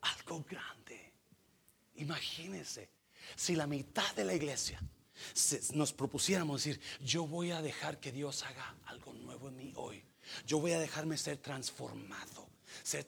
[0.00, 0.99] Algo grande.
[2.00, 2.88] Imagínense,
[3.36, 4.82] si la mitad de la iglesia
[5.74, 10.02] nos propusiéramos decir, yo voy a dejar que Dios haga algo nuevo en mí hoy.
[10.46, 12.48] Yo voy a dejarme ser transformado.
[12.82, 13.06] Ser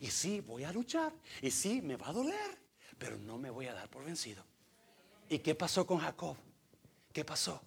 [0.00, 1.12] y sí, voy a luchar.
[1.40, 2.58] Y sí, me va a doler.
[2.98, 4.44] Pero no me voy a dar por vencido.
[5.28, 6.36] ¿Y qué pasó con Jacob?
[7.12, 7.62] ¿Qué pasó?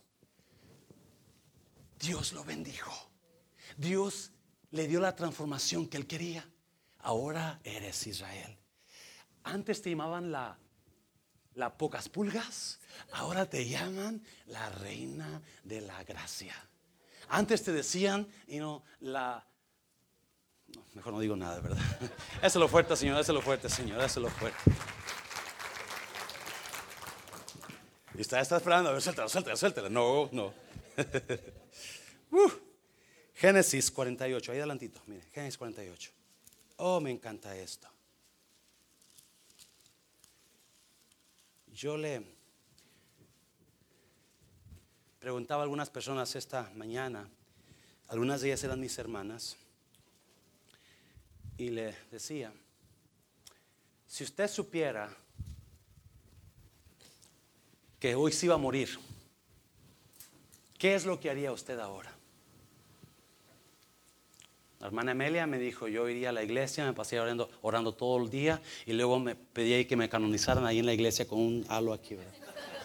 [1.98, 2.92] Dios lo bendijo.
[3.78, 4.32] Dios
[4.72, 6.50] le dio la transformación que él quería.
[7.00, 8.58] Ahora eres Israel.
[9.46, 10.58] Antes te llamaban la,
[11.54, 12.80] la pocas pulgas,
[13.12, 16.56] ahora te llaman la reina de la gracia.
[17.30, 19.46] Antes te decían, you know, la,
[20.94, 21.78] mejor no digo nada, ¿verdad?
[22.38, 24.58] Eso es lo fuerte, Señor, eso es lo fuerte, Señor, eso es lo fuerte.
[28.16, 29.90] Y está, está esperando, a ver, suéltala, suéltala, suéltala.
[29.90, 30.54] No, no.
[32.32, 32.52] Uh,
[33.36, 36.12] Génesis 48, ahí adelantito, mire, Génesis 48.
[36.78, 37.88] Oh, me encanta esto.
[41.76, 42.24] Yo le
[45.20, 47.30] preguntaba a algunas personas esta mañana,
[48.08, 49.58] algunas de ellas eran mis hermanas,
[51.58, 52.54] y le decía,
[54.08, 55.14] si usted supiera
[58.00, 58.98] que hoy se iba a morir,
[60.78, 62.15] ¿qué es lo que haría usted ahora?
[64.86, 68.24] La hermana Amelia me dijo, yo iría a la iglesia, me pasé orando, orando todo
[68.24, 71.66] el día y luego me pedí que me canonizaran ahí en la iglesia con un
[71.70, 72.16] halo aquí.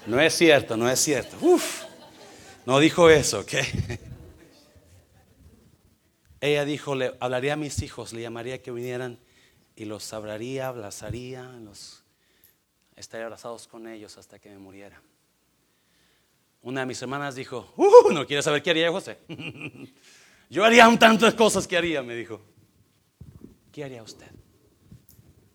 [0.07, 1.37] No es cierto, no es cierto.
[1.43, 1.83] Uf.
[2.65, 3.53] No dijo eso, ¿ok?
[6.41, 9.19] Ella dijo, le hablaría a mis hijos, le llamaría que vinieran
[9.77, 12.03] y los abraría, abrazaría, los,
[12.97, 15.03] estaría abrazados con ellos hasta que me muriera.
[16.63, 19.19] Una de mis hermanas dijo, uh, no quiere saber qué haría José.
[20.51, 22.41] Yo haría un tanto de cosas que haría, me dijo.
[23.71, 24.27] ¿Qué haría usted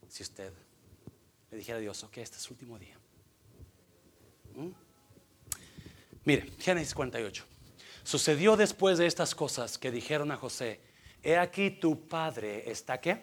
[0.07, 0.53] si usted
[1.51, 2.97] le dijera a Dios, ok, este es su último día?
[4.55, 4.69] ¿Mm?
[6.23, 7.43] Mire, Génesis 48.
[8.03, 10.79] Sucedió después de estas cosas que dijeron a José,
[11.21, 13.21] he aquí tu padre está qué?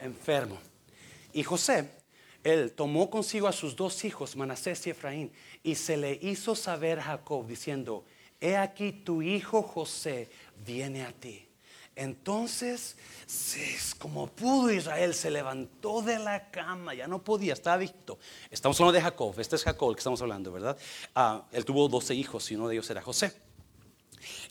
[0.00, 0.58] Enfermo.
[1.32, 1.92] Y José,
[2.42, 5.30] él tomó consigo a sus dos hijos, Manasés y Efraín,
[5.62, 8.04] y se le hizo saber a Jacob diciendo,
[8.40, 10.30] he aquí tu hijo José
[10.64, 11.48] viene a ti.
[11.98, 12.96] Entonces,
[13.98, 18.20] como pudo Israel, se levantó de la cama, ya no podía, estaba adicto.
[18.50, 20.78] Estamos hablando de Jacob, este es Jacob el que estamos hablando, ¿verdad?
[21.12, 23.32] Ah, él tuvo 12 hijos y uno de ellos era José.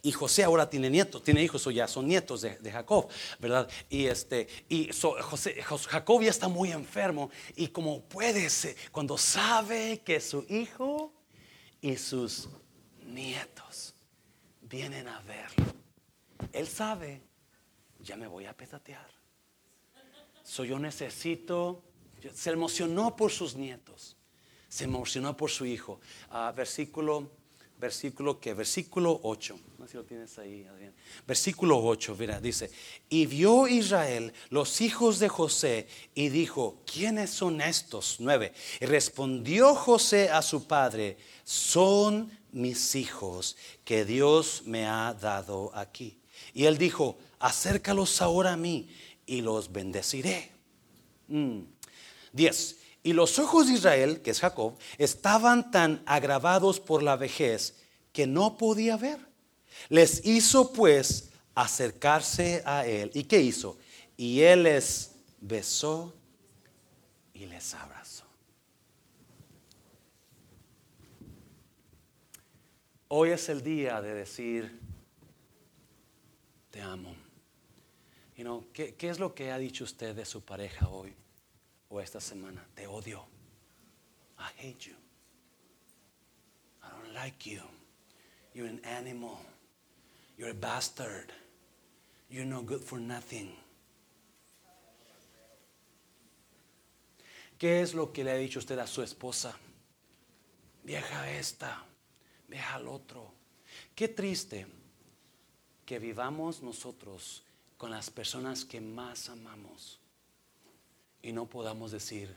[0.01, 3.07] Y José ahora tiene nietos, tiene hijos o ya son nietos de, Jacob,
[3.39, 3.69] ¿verdad?
[3.89, 10.01] Y este, y José, Jacob ya está muy enfermo y como puede ser, cuando sabe
[10.03, 11.13] que su hijo
[11.81, 12.49] y sus
[13.07, 13.95] nietos
[14.61, 15.65] vienen a verlo,
[16.51, 17.21] él sabe
[18.07, 19.05] ya me voy a petatear.
[20.43, 21.83] So yo necesito,
[22.33, 24.15] se emocionó por sus nietos,
[24.69, 25.99] se emocionó por su hijo.
[26.29, 27.29] Ah, versículo,
[27.77, 29.59] versículo que, versículo 8.
[29.77, 30.93] No sé si lo tienes ahí, Adrián.
[31.27, 32.71] Versículo 8, mira, dice,
[33.09, 38.17] y vio Israel los hijos de José y dijo, ¿quiénes son estos?
[38.19, 38.53] 9.
[38.79, 46.19] Y respondió José a su padre, son mis hijos que Dios me ha dado aquí.
[46.53, 48.89] Y él dijo, acércalos ahora a mí
[49.25, 50.51] y los bendeciré.
[51.27, 51.29] 10.
[51.29, 52.77] Mm.
[53.03, 57.75] Y los ojos de Israel, que es Jacob, estaban tan agravados por la vejez
[58.11, 59.19] que no podía ver.
[59.89, 63.11] Les hizo pues acercarse a él.
[63.13, 63.77] ¿Y qué hizo?
[64.17, 66.13] Y él les besó
[67.33, 67.96] y les abrazó.
[73.09, 74.79] Hoy es el día de decir,
[76.71, 77.15] te amo.
[78.73, 81.13] ¿qué, ¿Qué es lo que ha dicho usted de su pareja hoy
[81.89, 82.67] o esta semana?
[82.75, 83.25] Te odio.
[84.37, 84.95] I hate you.
[86.83, 87.61] I don't like you.
[88.53, 89.39] You're an animal.
[90.37, 91.31] You're a bastard.
[92.29, 93.55] You're no good for nothing.
[97.57, 99.55] ¿Qué es lo que le ha dicho usted a su esposa?
[100.83, 101.83] Vieja esta,
[102.47, 103.31] vieja al otro.
[103.95, 104.67] Qué triste
[105.85, 107.43] que vivamos nosotros
[107.77, 109.99] con las personas que más amamos
[111.21, 112.35] y no podamos decir,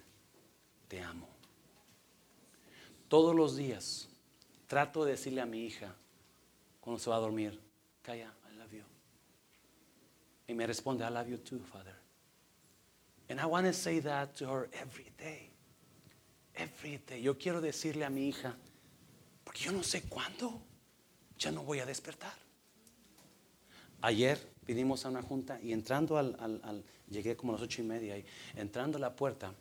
[0.88, 1.28] te amo.
[3.08, 4.08] Todos los días
[4.66, 5.94] trato de decirle a mi hija
[6.80, 7.60] cuando se va a dormir,
[8.02, 8.84] calla, I love you.
[10.48, 11.94] Y me responde, I love you too, Father.
[13.28, 15.50] And I want to say that to her every day.
[16.54, 17.22] Every day.
[17.22, 18.56] Yo quiero decirle a mi hija,
[19.50, 20.62] porque yo no sé cuándo
[21.36, 22.32] ya no voy a despertar.
[24.00, 28.16] Ayer vinimos a una junta y entrando al, llegué como a las ocho y media
[28.16, 28.24] y
[28.54, 29.52] entrando a la puerta,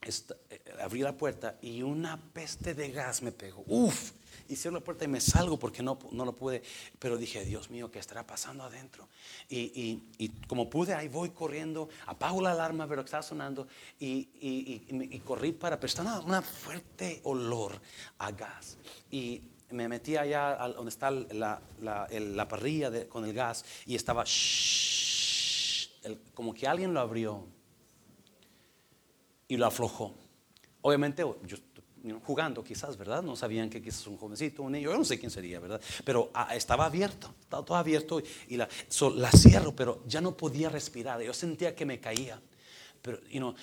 [0.00, 3.62] eh, abrí la puerta y una peste de gas me pegó.
[3.66, 4.12] Uf,
[4.48, 6.62] y cierro la puerta y me salgo porque no, no lo pude,
[6.98, 9.08] pero dije, Dios mío, ¿qué estará pasando adentro?
[9.48, 13.66] Y, y, como pude, ahí voy corriendo, apago la alarma, pero estaba sonando
[13.98, 17.80] y, y corrí para, pero estaba una fuerte olor
[18.18, 18.78] a gas.
[19.10, 24.24] Y me metí allá donde está la, la, parrilla con el gas y estaba
[26.34, 27.46] como que alguien lo abrió
[29.48, 30.14] y lo aflojó.
[30.82, 31.56] Obviamente yo
[32.24, 33.22] jugando quizás, ¿verdad?
[33.22, 35.80] No sabían que quizás un jovencito, un niño, yo no sé quién sería, ¿verdad?
[36.04, 38.68] Pero ah, estaba abierto, estaba todo abierto y la,
[39.14, 41.22] la cierro, pero ya no podía respirar.
[41.22, 42.40] Yo sentía que me caía.
[43.00, 43.54] Pero, you know,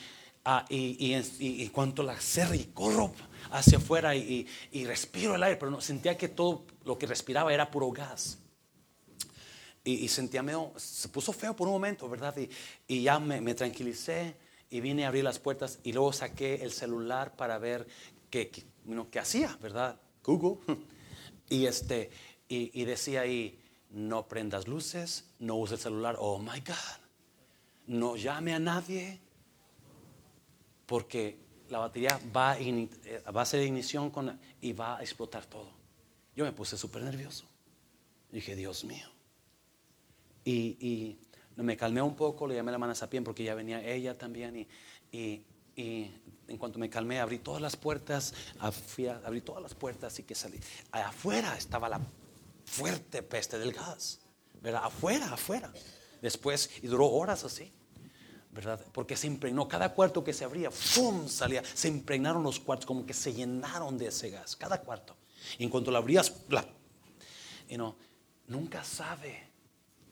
[0.46, 3.14] ah, y, y, cuanto la cerro y corro
[3.52, 7.54] hacia afuera y, y, respiro el aire, pero no, sentía que todo lo que respiraba
[7.54, 8.38] era puro gas.
[9.84, 12.36] Y, sentía medio, se puso feo por un momento, ¿verdad?
[12.88, 14.36] Y, ya me, me, tranquilicé
[14.70, 17.88] y vine a abrir las puertas y luego saqué el celular para ver
[18.32, 20.02] qué, qué, hacía, ¿verdad?
[20.24, 20.58] Google.
[21.50, 22.10] Y, este,
[22.48, 23.60] y, decía ahí,
[23.90, 27.02] no prendas luces, no uses el celular, oh my God,
[27.88, 29.20] no llame a nadie,
[30.86, 32.88] porque la batería va, eh,
[33.36, 35.72] va a ser ignición con, y va a explotar todo.
[36.34, 37.46] Yo me puse súper nervioso.
[38.32, 39.10] Dije, Dios mío.
[40.46, 41.20] Y, y,
[41.58, 44.68] me calmé un poco, le llamé a la hermana Sapien porque ya venía ella también.
[45.12, 45.44] Y,
[45.76, 50.60] en cuanto me calmé, abrí todas las puertas, abrí todas las puertas y que salí.
[50.92, 52.02] Afuera estaba la
[52.66, 54.20] fuerte peste del gas.
[54.62, 54.82] ¿Verdad?
[54.86, 55.74] Afuera, afuera.
[56.22, 57.72] Después, y duró horas así.
[58.52, 58.86] ¿verdad?
[58.92, 61.28] Porque se impregnó, cada cuarto que se abría, ¡fum!
[61.28, 65.16] salía, se impregnaron los cuartos, como que se llenaron de ese gas, cada cuarto.
[65.58, 66.66] Y en cuanto lo abrías, la,
[67.70, 67.96] y no,
[68.48, 69.48] nunca sabe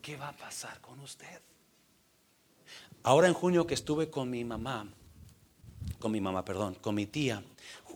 [0.02, 1.42] qué va a pasar con usted.
[3.04, 4.90] Ahora en junio que estuve con mi mamá,
[6.00, 7.44] con mi mamá, perdón, con mi tía,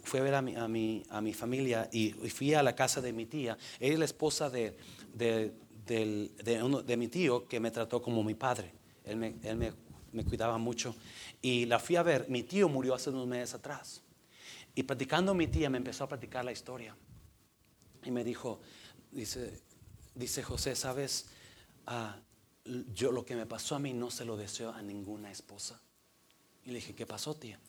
[0.03, 3.01] fui a ver a mi, a mi, a mi familia y, fui a la casa
[3.01, 3.57] de mi tía.
[3.79, 4.77] Ella es la esposa de,
[5.13, 5.53] de,
[5.85, 8.73] de, mi tío que me trató como mi padre.
[9.05, 9.73] Él me, él me
[10.13, 10.95] me cuidaba mucho.
[11.41, 14.01] Y la fui a ver, mi tío murió hace unos meses atrás.
[14.75, 16.95] Y platicando mi tía me empezó a platicar la historia.
[18.03, 18.61] Y me dijo,
[19.11, 19.61] dice,
[20.15, 21.27] dice José, ¿sabes?
[21.85, 22.17] Ah,
[22.93, 25.81] yo lo que me pasó a mí no se lo deseo a ninguna esposa.
[26.63, 27.59] Y le dije, ¿qué pasó, tía?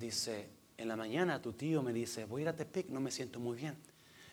[0.00, 0.48] Dice,
[0.78, 3.38] en la mañana tu tío me dice, voy a ir a Tepic, no me siento
[3.38, 3.76] muy bien.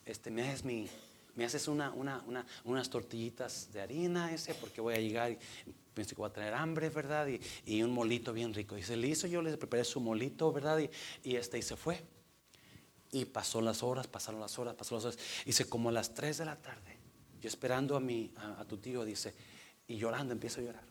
[0.06, 0.88] Este, me haces mi,
[1.36, 2.24] me haces una, una,
[2.64, 5.38] unas tortillitas de harina ese porque voy a llegar y
[5.94, 7.28] pensé que voy a tener hambre, ¿verdad?
[7.66, 8.78] Y, un molito bien rico.
[8.78, 10.80] Y se le hizo, yo le preparé su molito, ¿verdad?
[11.24, 12.02] Y, este, y se fue.
[13.12, 15.44] Y pasó las horas, pasaron las horas, pasaron las horas.
[15.46, 16.98] Y se como a las 3 de la tarde,
[17.42, 19.34] yo esperando a, mi, a, tu tío, dice,
[19.88, 20.84] y llorando, empiezo a llorar.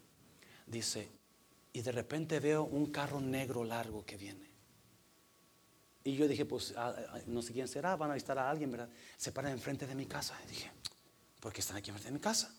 [0.66, 1.08] Dice,
[1.72, 4.45] y de repente veo un carro negro largo que viene.
[6.06, 8.70] Y yo dije, pues ah, ah, no sé quién será, van a visitar a alguien,
[8.70, 8.88] ¿verdad?
[9.16, 10.38] Se para enfrente de mi casa.
[10.48, 10.70] Dije,
[11.40, 12.54] ¿por qué están aquí enfrente de mi casa?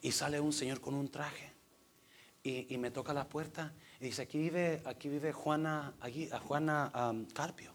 [0.00, 1.52] Y sale un señor con un traje
[2.44, 6.92] y, me toca la puerta y dice, aquí vive, aquí vive Juana, aquí, a Juana
[7.34, 7.72] Carpio.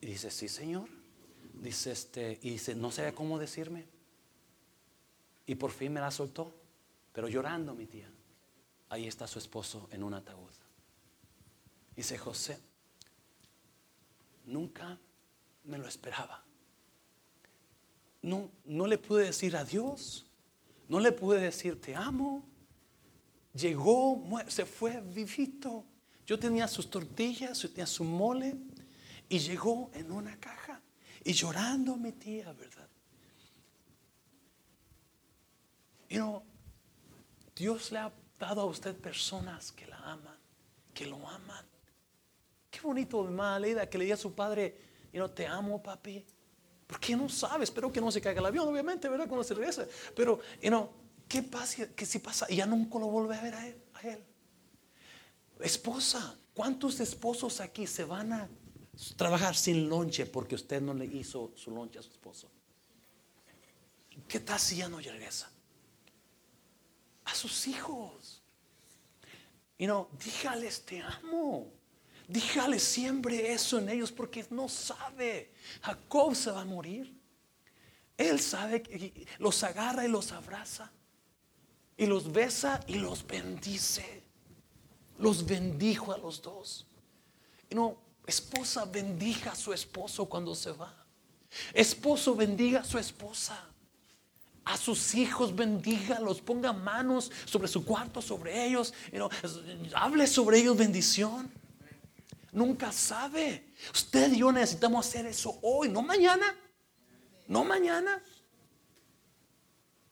[0.00, 0.88] Y dice, sí, señor.
[1.52, 3.86] Dice, este, y dice, no sé cómo decirme.
[5.44, 6.50] Y por fin me la soltó,
[7.12, 8.10] pero llorando mi tía.
[8.88, 10.50] Ahí está su esposo en un ataúd.
[11.94, 12.58] Dice José,
[14.44, 14.98] nunca
[15.64, 16.44] me lo esperaba.
[18.22, 20.26] No, no le pude decir adiós,
[20.88, 22.44] no le pude decir te amo,
[23.54, 25.84] llegó, se fue vivito.
[26.26, 28.56] Yo tenía sus tortillas, yo tenía su mole
[29.28, 30.80] y llegó en una caja
[31.22, 32.88] y llorando mi tía, ¿verdad?
[36.08, 36.42] Y no,
[37.56, 40.38] Dios le ha dado a usted personas que la aman,
[40.92, 41.73] que lo aman.
[42.84, 44.76] Bonito, mamá Leida, que le diga a su padre,
[45.12, 46.24] y no, te amo, papi.
[46.86, 49.26] Porque no sabe, espero que no se caiga el avión, obviamente, ¿verdad?
[49.26, 49.88] Cuando se regrese.
[50.14, 51.88] Pero, y no, ¿Qué pasa?
[51.94, 52.46] ¿Qué si pasa?
[52.48, 54.24] Y ya nunca lo vuelve a ver a él.
[55.60, 58.48] Esposa, ¿cuántos esposos aquí se van a
[59.16, 62.50] trabajar sin lonche porque usted no le hizo su lonche a su esposo?
[64.28, 65.50] ¿Qué tal si ya no regresa?
[67.24, 68.42] A sus hijos.
[69.78, 71.72] Y no, dígales te amo.
[72.26, 75.52] Dígales siempre eso en ellos porque no sabe.
[75.82, 77.14] Jacob se va a morir.
[78.16, 80.90] Él sabe que los agarra y los abraza
[81.96, 84.22] y los besa y los bendice.
[85.18, 86.86] Los bendijo a los dos.
[87.70, 87.96] Y no,
[88.26, 90.94] esposa bendiga a su esposo cuando se va.
[91.72, 93.68] Esposo bendiga a su esposa.
[94.64, 98.94] A sus hijos bendiga, los ponga manos sobre su cuarto, sobre ellos.
[99.94, 101.52] hable sobre ellos bendición.
[102.54, 103.74] Nunca sabe.
[103.92, 106.56] Usted y yo necesitamos hacer eso hoy, no mañana.
[107.46, 108.22] No mañana.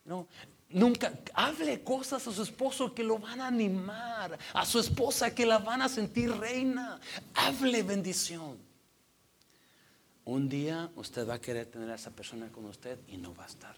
[0.04, 0.26] No,
[0.72, 5.44] Nunca hable cosas a su esposo que lo van a animar, a su esposa que
[5.44, 6.98] la van a sentir reina.
[7.34, 8.56] Hable bendición.
[10.24, 13.44] Un día usted va a querer tener a esa persona con usted y no va
[13.44, 13.76] a estar.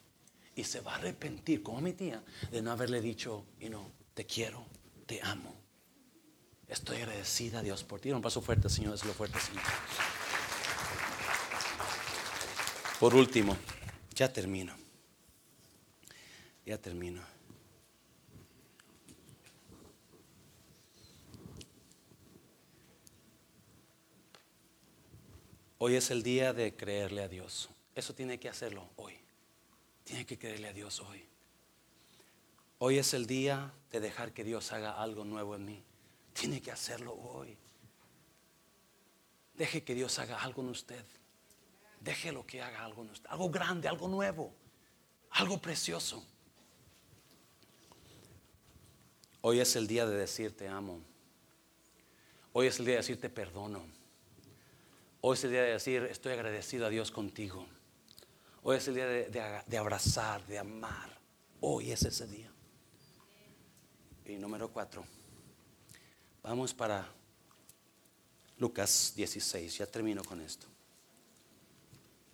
[0.55, 4.25] Y se va a arrepentir, como mi tía, de no haberle dicho, y no, te
[4.25, 4.65] quiero,
[5.07, 5.64] te amo.
[6.75, 8.11] Estoy agradecida a Dios por ti.
[8.11, 9.63] Un paso fuerte, Señor, lo fuerte, Señor.
[12.99, 13.57] Por último,
[14.13, 14.75] ya termino.
[16.67, 17.23] Ya termino.
[25.79, 27.71] Hoy es el día de creerle a Dios.
[27.95, 29.15] Eso tiene que hacerlo hoy.
[30.03, 31.25] Tiene que creerle a Dios hoy.
[32.79, 35.85] Hoy es el día de dejar que Dios haga algo nuevo en mí.
[36.35, 37.57] Tiene que hacerlo hoy.
[39.55, 41.05] Deje que Dios haga algo en usted.
[42.01, 43.31] Déjelo que haga algo en usted.
[43.31, 44.53] Algo grande, algo nuevo,
[45.31, 46.23] algo precioso.
[49.41, 51.01] Hoy es el día de decirte amo.
[52.53, 53.85] Hoy es el día de decirte perdono.
[55.21, 57.67] Hoy es el día de decir estoy agradecido a Dios contigo.
[58.63, 61.17] Hoy es el día de, de abrazar, de amar.
[61.61, 62.51] Hoy es ese día.
[64.27, 65.07] Y número cuatro.
[66.45, 67.11] Vamos para
[68.59, 69.79] Lucas 16.
[69.79, 70.67] Ya termino con esto.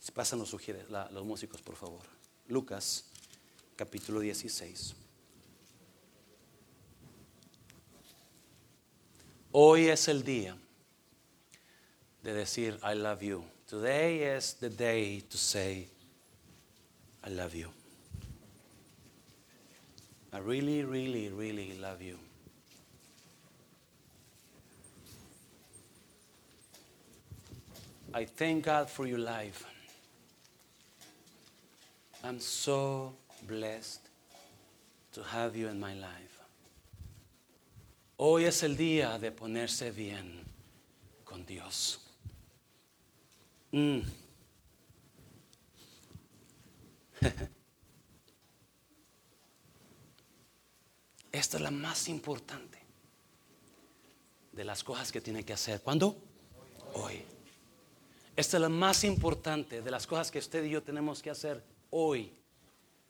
[0.01, 0.53] Si pasan los,
[1.13, 2.03] los músicos, por favor.
[2.49, 3.05] Lucas
[3.77, 4.97] capítulo 16.
[9.53, 10.57] Hoy es el día
[12.25, 13.45] de decir I love you.
[13.69, 15.89] Today is the day to say
[17.25, 17.69] I love you.
[20.33, 22.30] I really, really, really love you.
[28.13, 29.65] I thank God for your life.
[32.25, 33.15] I'm so
[33.47, 34.01] blessed
[35.13, 36.41] to have you in my life.
[38.19, 40.45] Hoy es el día de ponerse bien
[41.25, 42.01] con Dios.
[43.73, 44.01] Mm.
[51.33, 52.79] Esta es la más importante
[54.53, 55.81] de las cosas que tiene que hacer.
[55.81, 56.17] ¿Cuándo?
[56.95, 57.25] Hoy.
[58.41, 61.63] Esta es la más importante de las cosas que usted y yo tenemos que hacer
[61.91, 62.33] hoy.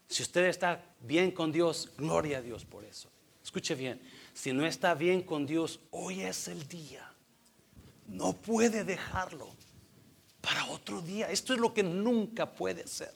[0.08, 3.08] Si usted está bien con Dios, gloria a Dios por eso.
[3.40, 4.02] Escuche bien,
[4.34, 7.08] si no está bien con Dios, hoy es el día.
[8.08, 9.46] No puede dejarlo
[10.40, 11.30] para otro día.
[11.30, 13.12] Esto es lo que nunca puede ser.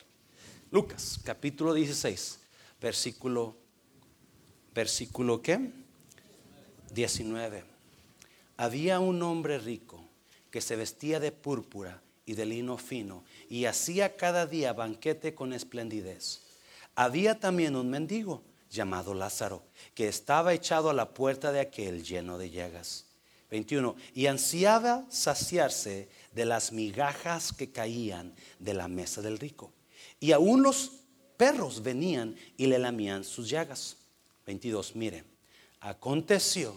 [0.70, 2.38] Lucas capítulo 16,
[2.80, 3.56] versículo
[4.72, 5.68] versículo qué?
[6.92, 7.64] 19.
[8.56, 10.08] Había un hombre rico
[10.52, 15.52] que se vestía de púrpura y de lino fino y hacía cada día banquete con
[15.52, 16.42] esplendidez.
[16.94, 19.62] Había también un mendigo llamado Lázaro
[19.94, 23.06] que estaba echado a la puerta de aquel lleno de llagas.
[23.50, 23.94] 21.
[24.14, 29.72] Y ansiaba saciarse de las migajas que caían de la mesa del rico.
[30.18, 30.92] Y aún los
[31.36, 33.98] perros venían y le lamían sus llagas.
[34.46, 35.24] 22, mire,
[35.80, 36.74] aconteció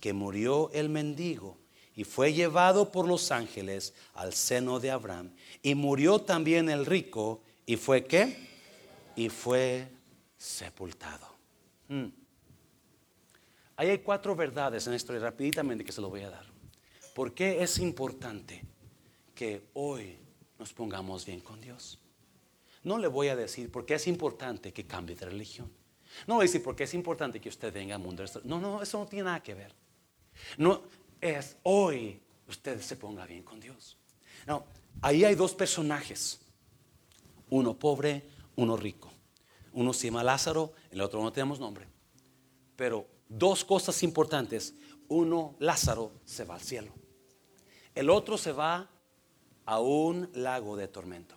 [0.00, 1.56] que murió el mendigo
[1.96, 5.32] y fue llevado por los ángeles al seno de Abraham.
[5.62, 8.48] Y murió también el rico y fue qué?
[9.16, 9.88] Y fue
[10.38, 11.26] sepultado.
[11.88, 12.08] Hmm.
[13.76, 16.44] Ahí hay cuatro verdades en esto y rápidamente que se lo voy a dar.
[17.14, 18.62] ¿Por qué es importante
[19.34, 20.18] que hoy
[20.58, 21.98] nos pongamos bien con Dios?
[22.82, 25.70] No le voy a decir por qué es importante que cambie de religión.
[26.26, 28.24] No voy a decir porque es importante que usted venga al mundo.
[28.44, 29.74] No, no, eso no tiene nada que ver.
[30.56, 30.82] No,
[31.20, 33.96] es hoy usted se ponga bien con Dios.
[34.46, 34.64] No,
[35.02, 36.40] ahí hay dos personajes.
[37.48, 38.24] Uno pobre,
[38.56, 39.10] uno rico.
[39.72, 41.86] Uno se llama Lázaro, el otro no tenemos nombre.
[42.76, 44.74] Pero dos cosas importantes.
[45.08, 46.92] Uno, Lázaro, se va al cielo.
[47.94, 48.88] El otro se va
[49.64, 51.36] a un lago de tormento.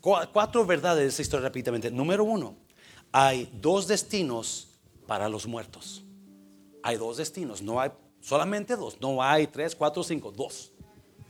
[0.00, 1.90] Cuatro verdades de esta historia rápidamente.
[1.90, 2.56] Número uno,
[3.12, 4.68] hay dos destinos
[5.06, 6.04] para los muertos.
[6.82, 7.92] Hay dos destinos, no hay
[8.22, 10.72] solamente dos, no hay tres, cuatro, cinco, dos.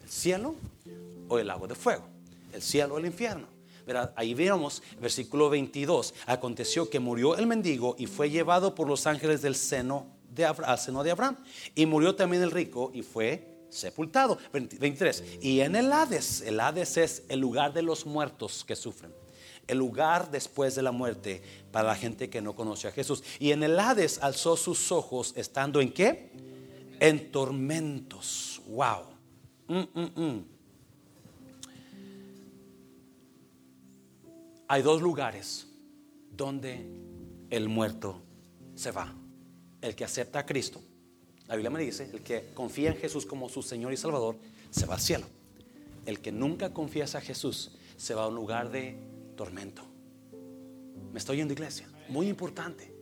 [0.03, 0.55] El cielo
[1.29, 2.05] o el lago de fuego,
[2.53, 3.49] el cielo o el infierno.
[4.15, 9.43] Ahí vemos, versículo 22, aconteció que murió el mendigo y fue llevado por los ángeles
[9.43, 11.37] del seno de al seno de Abraham.
[11.75, 14.39] Y murió también el rico y fue sepultado.
[14.53, 15.25] 23.
[15.41, 19.13] Y en el Hades, el Hades es el lugar de los muertos que sufren
[19.69, 21.41] el lugar después de la muerte
[21.71, 23.23] para la gente que no conoce a Jesús.
[23.39, 26.52] Y en el Hades alzó sus ojos estando en qué?
[27.01, 28.63] En tormentos.
[28.69, 29.07] Wow.
[29.69, 30.45] Mm, mm, mm.
[34.69, 35.67] Hay dos lugares
[36.35, 36.87] donde
[37.51, 38.21] el muerto
[38.75, 39.15] se va.
[39.81, 40.81] El que acepta a Cristo,
[41.49, 44.37] la Biblia me dice, el que confía en Jesús como su Señor y Salvador,
[44.71, 45.27] se va al cielo.
[46.07, 48.97] El que nunca confiesa a Jesús se va a un lugar de
[49.37, 49.83] tormento.
[51.13, 51.89] Me estoy yendo iglesia.
[52.09, 52.93] Muy importante.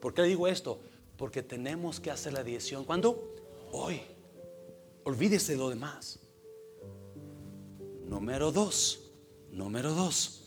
[0.00, 0.80] ¿Por qué le digo esto?
[1.18, 2.84] Porque tenemos que hacer la decisión.
[2.84, 3.34] ¿Cuándo?
[3.72, 4.00] Hoy.
[5.04, 6.20] Olvídese de lo demás.
[8.06, 9.00] Número 2.
[9.52, 10.42] Número 2.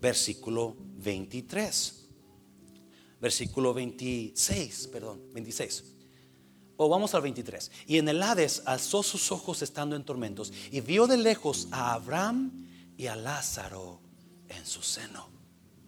[0.00, 2.08] Versículo 23.
[3.20, 5.84] Versículo 26, perdón, 26.
[6.76, 7.70] O vamos al 23.
[7.86, 11.94] Y en el Hades alzó sus ojos estando en tormentos y vio de lejos a
[11.94, 14.00] Abraham y a Lázaro
[14.48, 15.37] en su seno.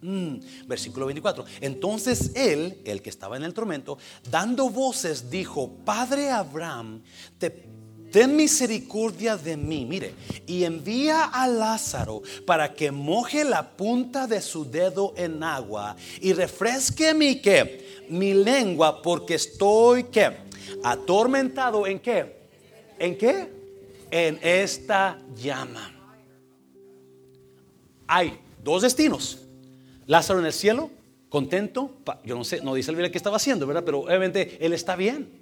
[0.01, 1.45] Mm, versículo 24.
[1.61, 3.97] Entonces él, el que estaba en el tormento,
[4.29, 7.01] dando voces, dijo, Padre Abraham,
[7.37, 7.71] te
[8.11, 10.13] ten misericordia de mí, mire,
[10.45, 16.33] y envía a Lázaro para que moje la punta de su dedo en agua y
[16.33, 17.41] refresque mi
[18.09, 20.29] mi lengua porque estoy que
[20.83, 22.41] atormentado en qué?
[22.99, 23.49] ¿En qué?
[24.11, 25.89] En esta llama.
[28.07, 29.37] Hay dos destinos.
[30.07, 30.89] Lázaro en el cielo,
[31.29, 33.83] contento, yo no sé, no dice el Biblia qué estaba haciendo, ¿verdad?
[33.85, 35.41] Pero obviamente él está bien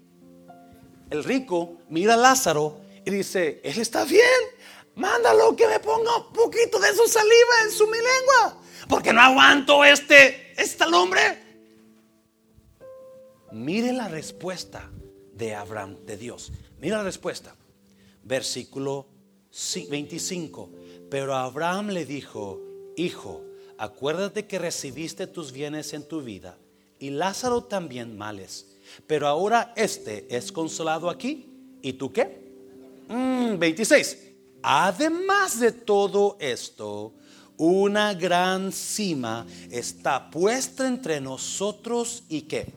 [1.10, 4.24] el rico mira a Lázaro y dice, él está bien,
[4.96, 9.22] mándalo que me ponga un poquito de su saliva en su mi lengua, porque no
[9.22, 11.50] aguanto este, este hombre.
[13.52, 14.92] Mire la respuesta
[15.34, 16.52] de Abraham, de Dios.
[16.80, 17.56] Mira la respuesta.
[18.24, 19.08] Versículo
[19.90, 20.70] 25.
[21.10, 22.62] Pero Abraham le dijo,
[22.96, 23.42] hijo,
[23.80, 26.58] acuérdate que recibiste tus bienes en tu vida
[27.00, 28.68] y Lázaro también males.
[29.08, 31.48] Pero ahora este es consolado aquí.
[31.82, 32.42] ¿Y tú qué?
[33.08, 34.18] 26.
[34.22, 34.30] Mm,
[34.62, 37.14] Además de todo esto,
[37.56, 42.68] una gran cima está puesta entre nosotros y qué?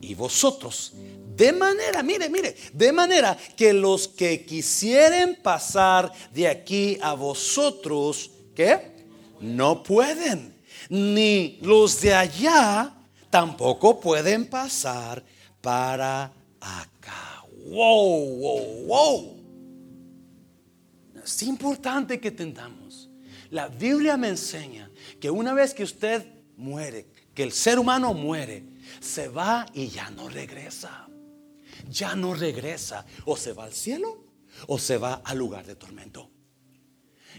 [0.00, 0.94] Y vosotros.
[1.36, 8.32] De manera, mire, mire, de manera que los que quisieren pasar de aquí a vosotros,
[8.56, 8.97] ¿qué?
[9.40, 10.56] No pueden.
[10.90, 12.94] Ni los de allá
[13.30, 15.24] tampoco pueden pasar
[15.60, 17.44] para acá.
[17.70, 19.38] Wow, wow, wow.
[21.22, 23.10] Es importante que entendamos.
[23.50, 26.26] La Biblia me enseña que una vez que usted
[26.56, 28.64] muere, que el ser humano muere,
[29.00, 31.08] se va y ya no regresa.
[31.90, 33.04] Ya no regresa.
[33.24, 34.24] O se va al cielo
[34.66, 36.30] o se va al lugar de tormento.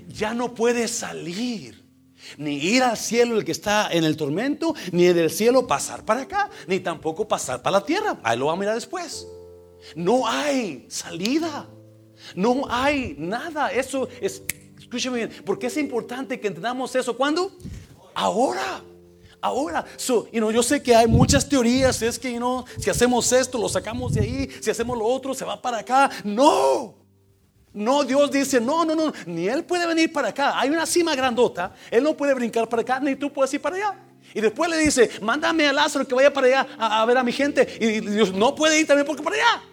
[0.08, 1.89] Ya no puede salir.
[2.38, 6.22] Ni ir al cielo el que está en el tormento, ni del cielo pasar para
[6.22, 8.20] acá, ni tampoco pasar para la tierra.
[8.24, 9.28] Ahí lo vamos a mirar después.
[9.96, 11.68] No hay salida.
[12.36, 13.72] No hay nada.
[13.72, 14.44] Eso es,
[14.78, 17.16] escúcheme bien, porque es importante que entendamos eso.
[17.16, 17.52] ¿Cuándo?
[18.14, 18.84] Ahora.
[19.42, 22.02] Ahora, so, yo sé que hay muchas teorías.
[22.02, 24.50] Es que you si hacemos esto, lo sacamos de ahí.
[24.60, 26.10] Si hacemos lo otro, se va para acá.
[26.26, 26.99] No.
[27.74, 30.60] No, Dios dice, no, no, no, ni Él puede venir para acá.
[30.60, 33.76] Hay una cima grandota, Él no puede brincar para acá, ni tú puedes ir para
[33.76, 34.06] allá.
[34.34, 37.32] Y después le dice, mándame a Lázaro que vaya para allá a, ver a mi
[37.32, 37.68] gente.
[37.80, 39.64] Y Dios no puede ir también porque para allá.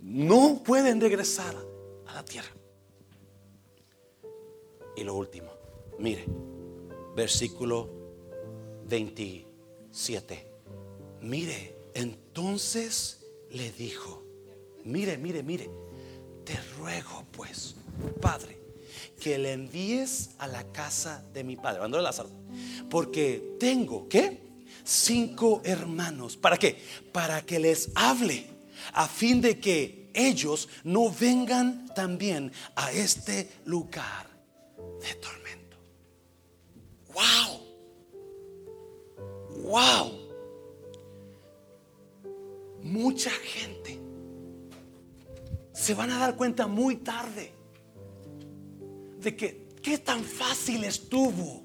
[0.00, 1.54] No pueden regresar
[2.06, 2.50] a la tierra.
[4.96, 5.50] Y lo último,
[5.98, 6.26] mire,
[7.14, 7.90] versículo
[8.86, 10.46] 27.
[11.22, 14.22] Mire, entonces le dijo,
[14.84, 15.79] mire, mire, mire
[16.50, 17.76] te ruego pues,
[18.20, 18.58] Padre,
[19.20, 22.28] que le envíes a la casa de mi padre, Andrés Lázaro,
[22.88, 24.40] porque tengo, ¿qué?
[24.82, 26.36] Cinco hermanos.
[26.36, 26.82] ¿Para qué?
[27.12, 28.46] Para que les hable,
[28.94, 34.26] a fin de que ellos no vengan también a este lugar
[35.00, 35.76] de tormento.
[37.14, 37.60] ¡Wow!
[39.68, 40.18] ¡Wow!
[42.82, 43.99] Mucha gente
[45.80, 47.54] se van a dar cuenta muy tarde
[49.18, 51.62] de que qué tan fácil estuvo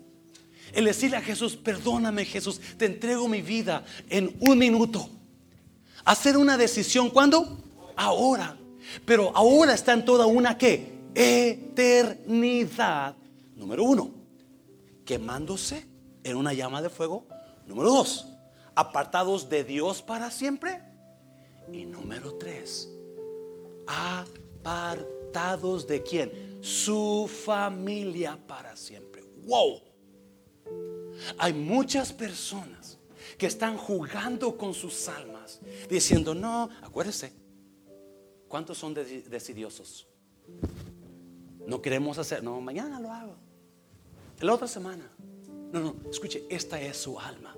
[0.71, 5.09] el decirle a Jesús, perdóname Jesús, te entrego mi vida en un minuto.
[6.05, 7.61] Hacer una decisión, ¿cuándo?
[7.95, 8.57] Ahora.
[9.05, 13.15] Pero ahora está en toda una que eternidad.
[13.55, 14.11] Número uno,
[15.05, 15.85] quemándose
[16.23, 17.27] en una llama de fuego.
[17.67, 18.27] Número dos,
[18.75, 20.81] apartados de Dios para siempre.
[21.71, 22.89] Y número tres,
[23.87, 26.59] apartados de quién?
[26.61, 29.23] Su familia para siempre.
[29.45, 29.81] Wow.
[31.37, 32.97] Hay muchas personas
[33.37, 35.59] que están jugando con sus almas,
[35.89, 37.33] diciendo, no, acuérdese,
[38.47, 40.07] ¿cuántos son decidiosos?
[41.65, 43.35] No queremos hacer, no, mañana lo hago.
[44.39, 45.09] La otra semana.
[45.71, 47.55] No, no, escuche, esta es su alma.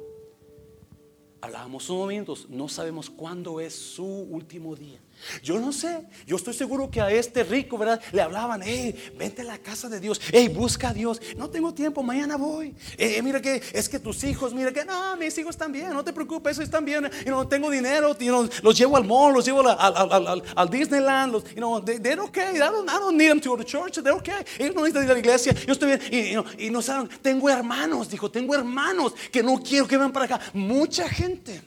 [1.41, 4.99] Hablábamos un momentos, no sabemos cuándo es su último día.
[5.41, 8.01] Yo no sé, yo estoy seguro que a este rico, ¿verdad?
[8.11, 11.21] Le hablaban, hey, vente a la casa de Dios, hey, busca a Dios.
[11.35, 12.75] No tengo tiempo, mañana voy.
[12.97, 16.03] Eh, mira que es que tus hijos, mira que, no, mis hijos están bien, no
[16.03, 17.09] te preocupes, están bien.
[17.25, 18.15] Y no tengo dinero,
[18.61, 22.55] los llevo al mall, los llevo al, Disneyland, los, you know, they're okay.
[22.55, 24.45] I don't, I don't need them to go to church, they're okay.
[24.59, 26.45] Ellos no necesitan ir a la iglesia, yo estoy bien.
[26.57, 30.41] Y, no saben, tengo hermanos, dijo, tengo hermanos que no quiero que vengan para acá.
[30.53, 31.61] Mucha gente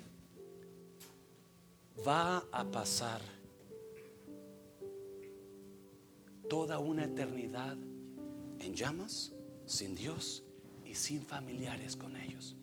[2.06, 3.20] va a pasar
[6.50, 7.78] toda una eternidad
[8.58, 9.32] en llamas,
[9.66, 10.42] sin Dios
[10.84, 12.56] y sin familiares con ellos.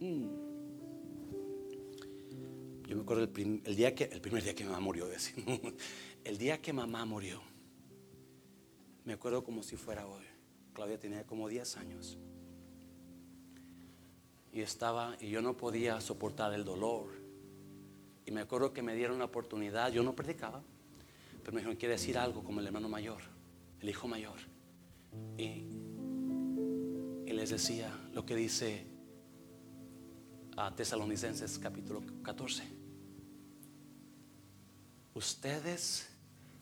[0.00, 0.26] Mm.
[2.86, 5.06] Yo me acuerdo el, día que, el primer día que mamá murió,
[6.24, 7.40] el día que mamá murió,
[9.06, 10.24] me acuerdo como si fuera hoy.
[10.74, 12.18] Claudia tenía como 10 años.
[14.52, 17.08] Y estaba, y yo no podía soportar el dolor.
[18.26, 20.62] Y me acuerdo que me dieron una oportunidad, yo no predicaba,
[21.40, 23.22] pero me dijeron, quiere decir algo como el hermano mayor,
[23.80, 24.38] el hijo mayor.
[25.38, 25.64] Y,
[27.32, 28.84] les decía lo que dice
[30.58, 32.64] a Tesalonicenses capítulo 14.
[35.14, 36.10] Ustedes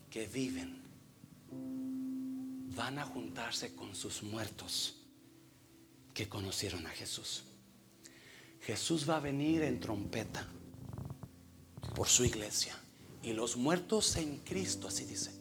[0.08, 0.80] que viven
[2.76, 4.94] van a juntarse con sus muertos
[6.14, 7.42] que conocieron a Jesús.
[8.60, 10.46] Jesús va a venir en trompeta
[11.96, 12.78] por su iglesia.
[13.22, 15.32] Y los muertos en Cristo, así dice,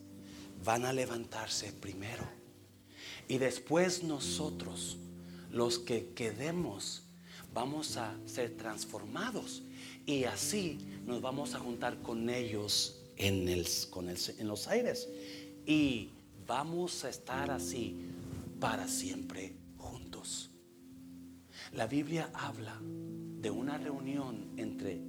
[0.63, 2.27] van a levantarse primero.
[3.27, 4.97] Y después nosotros,
[5.51, 7.03] los que quedemos,
[7.53, 9.63] vamos a ser transformados.
[10.05, 15.09] Y así nos vamos a juntar con ellos en, el, con en los aires.
[15.65, 16.11] Y
[16.45, 17.95] vamos a estar así
[18.59, 20.49] para siempre juntos.
[21.73, 25.01] La Biblia habla de una reunión entre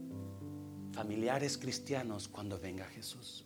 [0.99, 3.45] familiares cristianos cuando venga Jesús.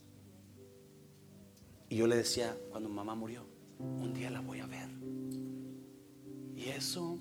[1.91, 3.45] Y yo le decía, cuando mamá murió,
[3.79, 4.89] un día la voy a ver.
[6.57, 7.19] Y eso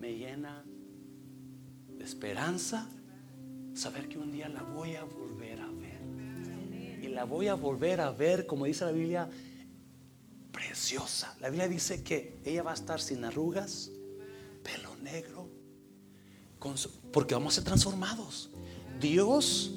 [0.00, 0.64] me llena
[1.96, 2.90] de esperanza,
[3.72, 6.00] saber que un día la voy a volver a ver.
[7.04, 9.30] Y la voy a volver a ver, como dice la Biblia,
[10.50, 11.36] preciosa.
[11.40, 13.92] La Biblia dice que ella va a estar sin arrugas,
[14.64, 15.48] pelo negro,
[17.12, 18.50] porque vamos a ser transformados.
[19.00, 19.72] Dios,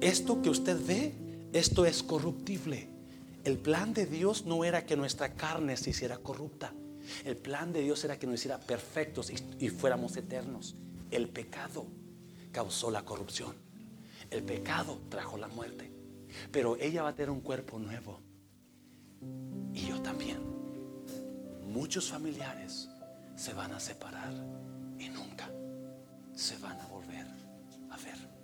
[0.00, 1.14] esto que usted ve,
[1.52, 2.88] esto es corruptible.
[3.44, 6.72] El plan de Dios no era que nuestra carne se hiciera corrupta.
[7.24, 10.76] El plan de Dios era que nos hiciera perfectos y, fuéramos eternos.
[11.10, 11.86] El pecado
[12.52, 13.54] causó la corrupción.
[14.30, 15.90] El pecado trajo la muerte.
[16.52, 18.20] Pero ella va a tener un cuerpo nuevo.
[19.72, 20.38] Y yo también.
[21.66, 22.88] Muchos familiares
[23.36, 24.34] se van a separar
[24.98, 25.50] y nunca
[26.34, 27.26] se van a volver
[27.90, 28.37] a ver.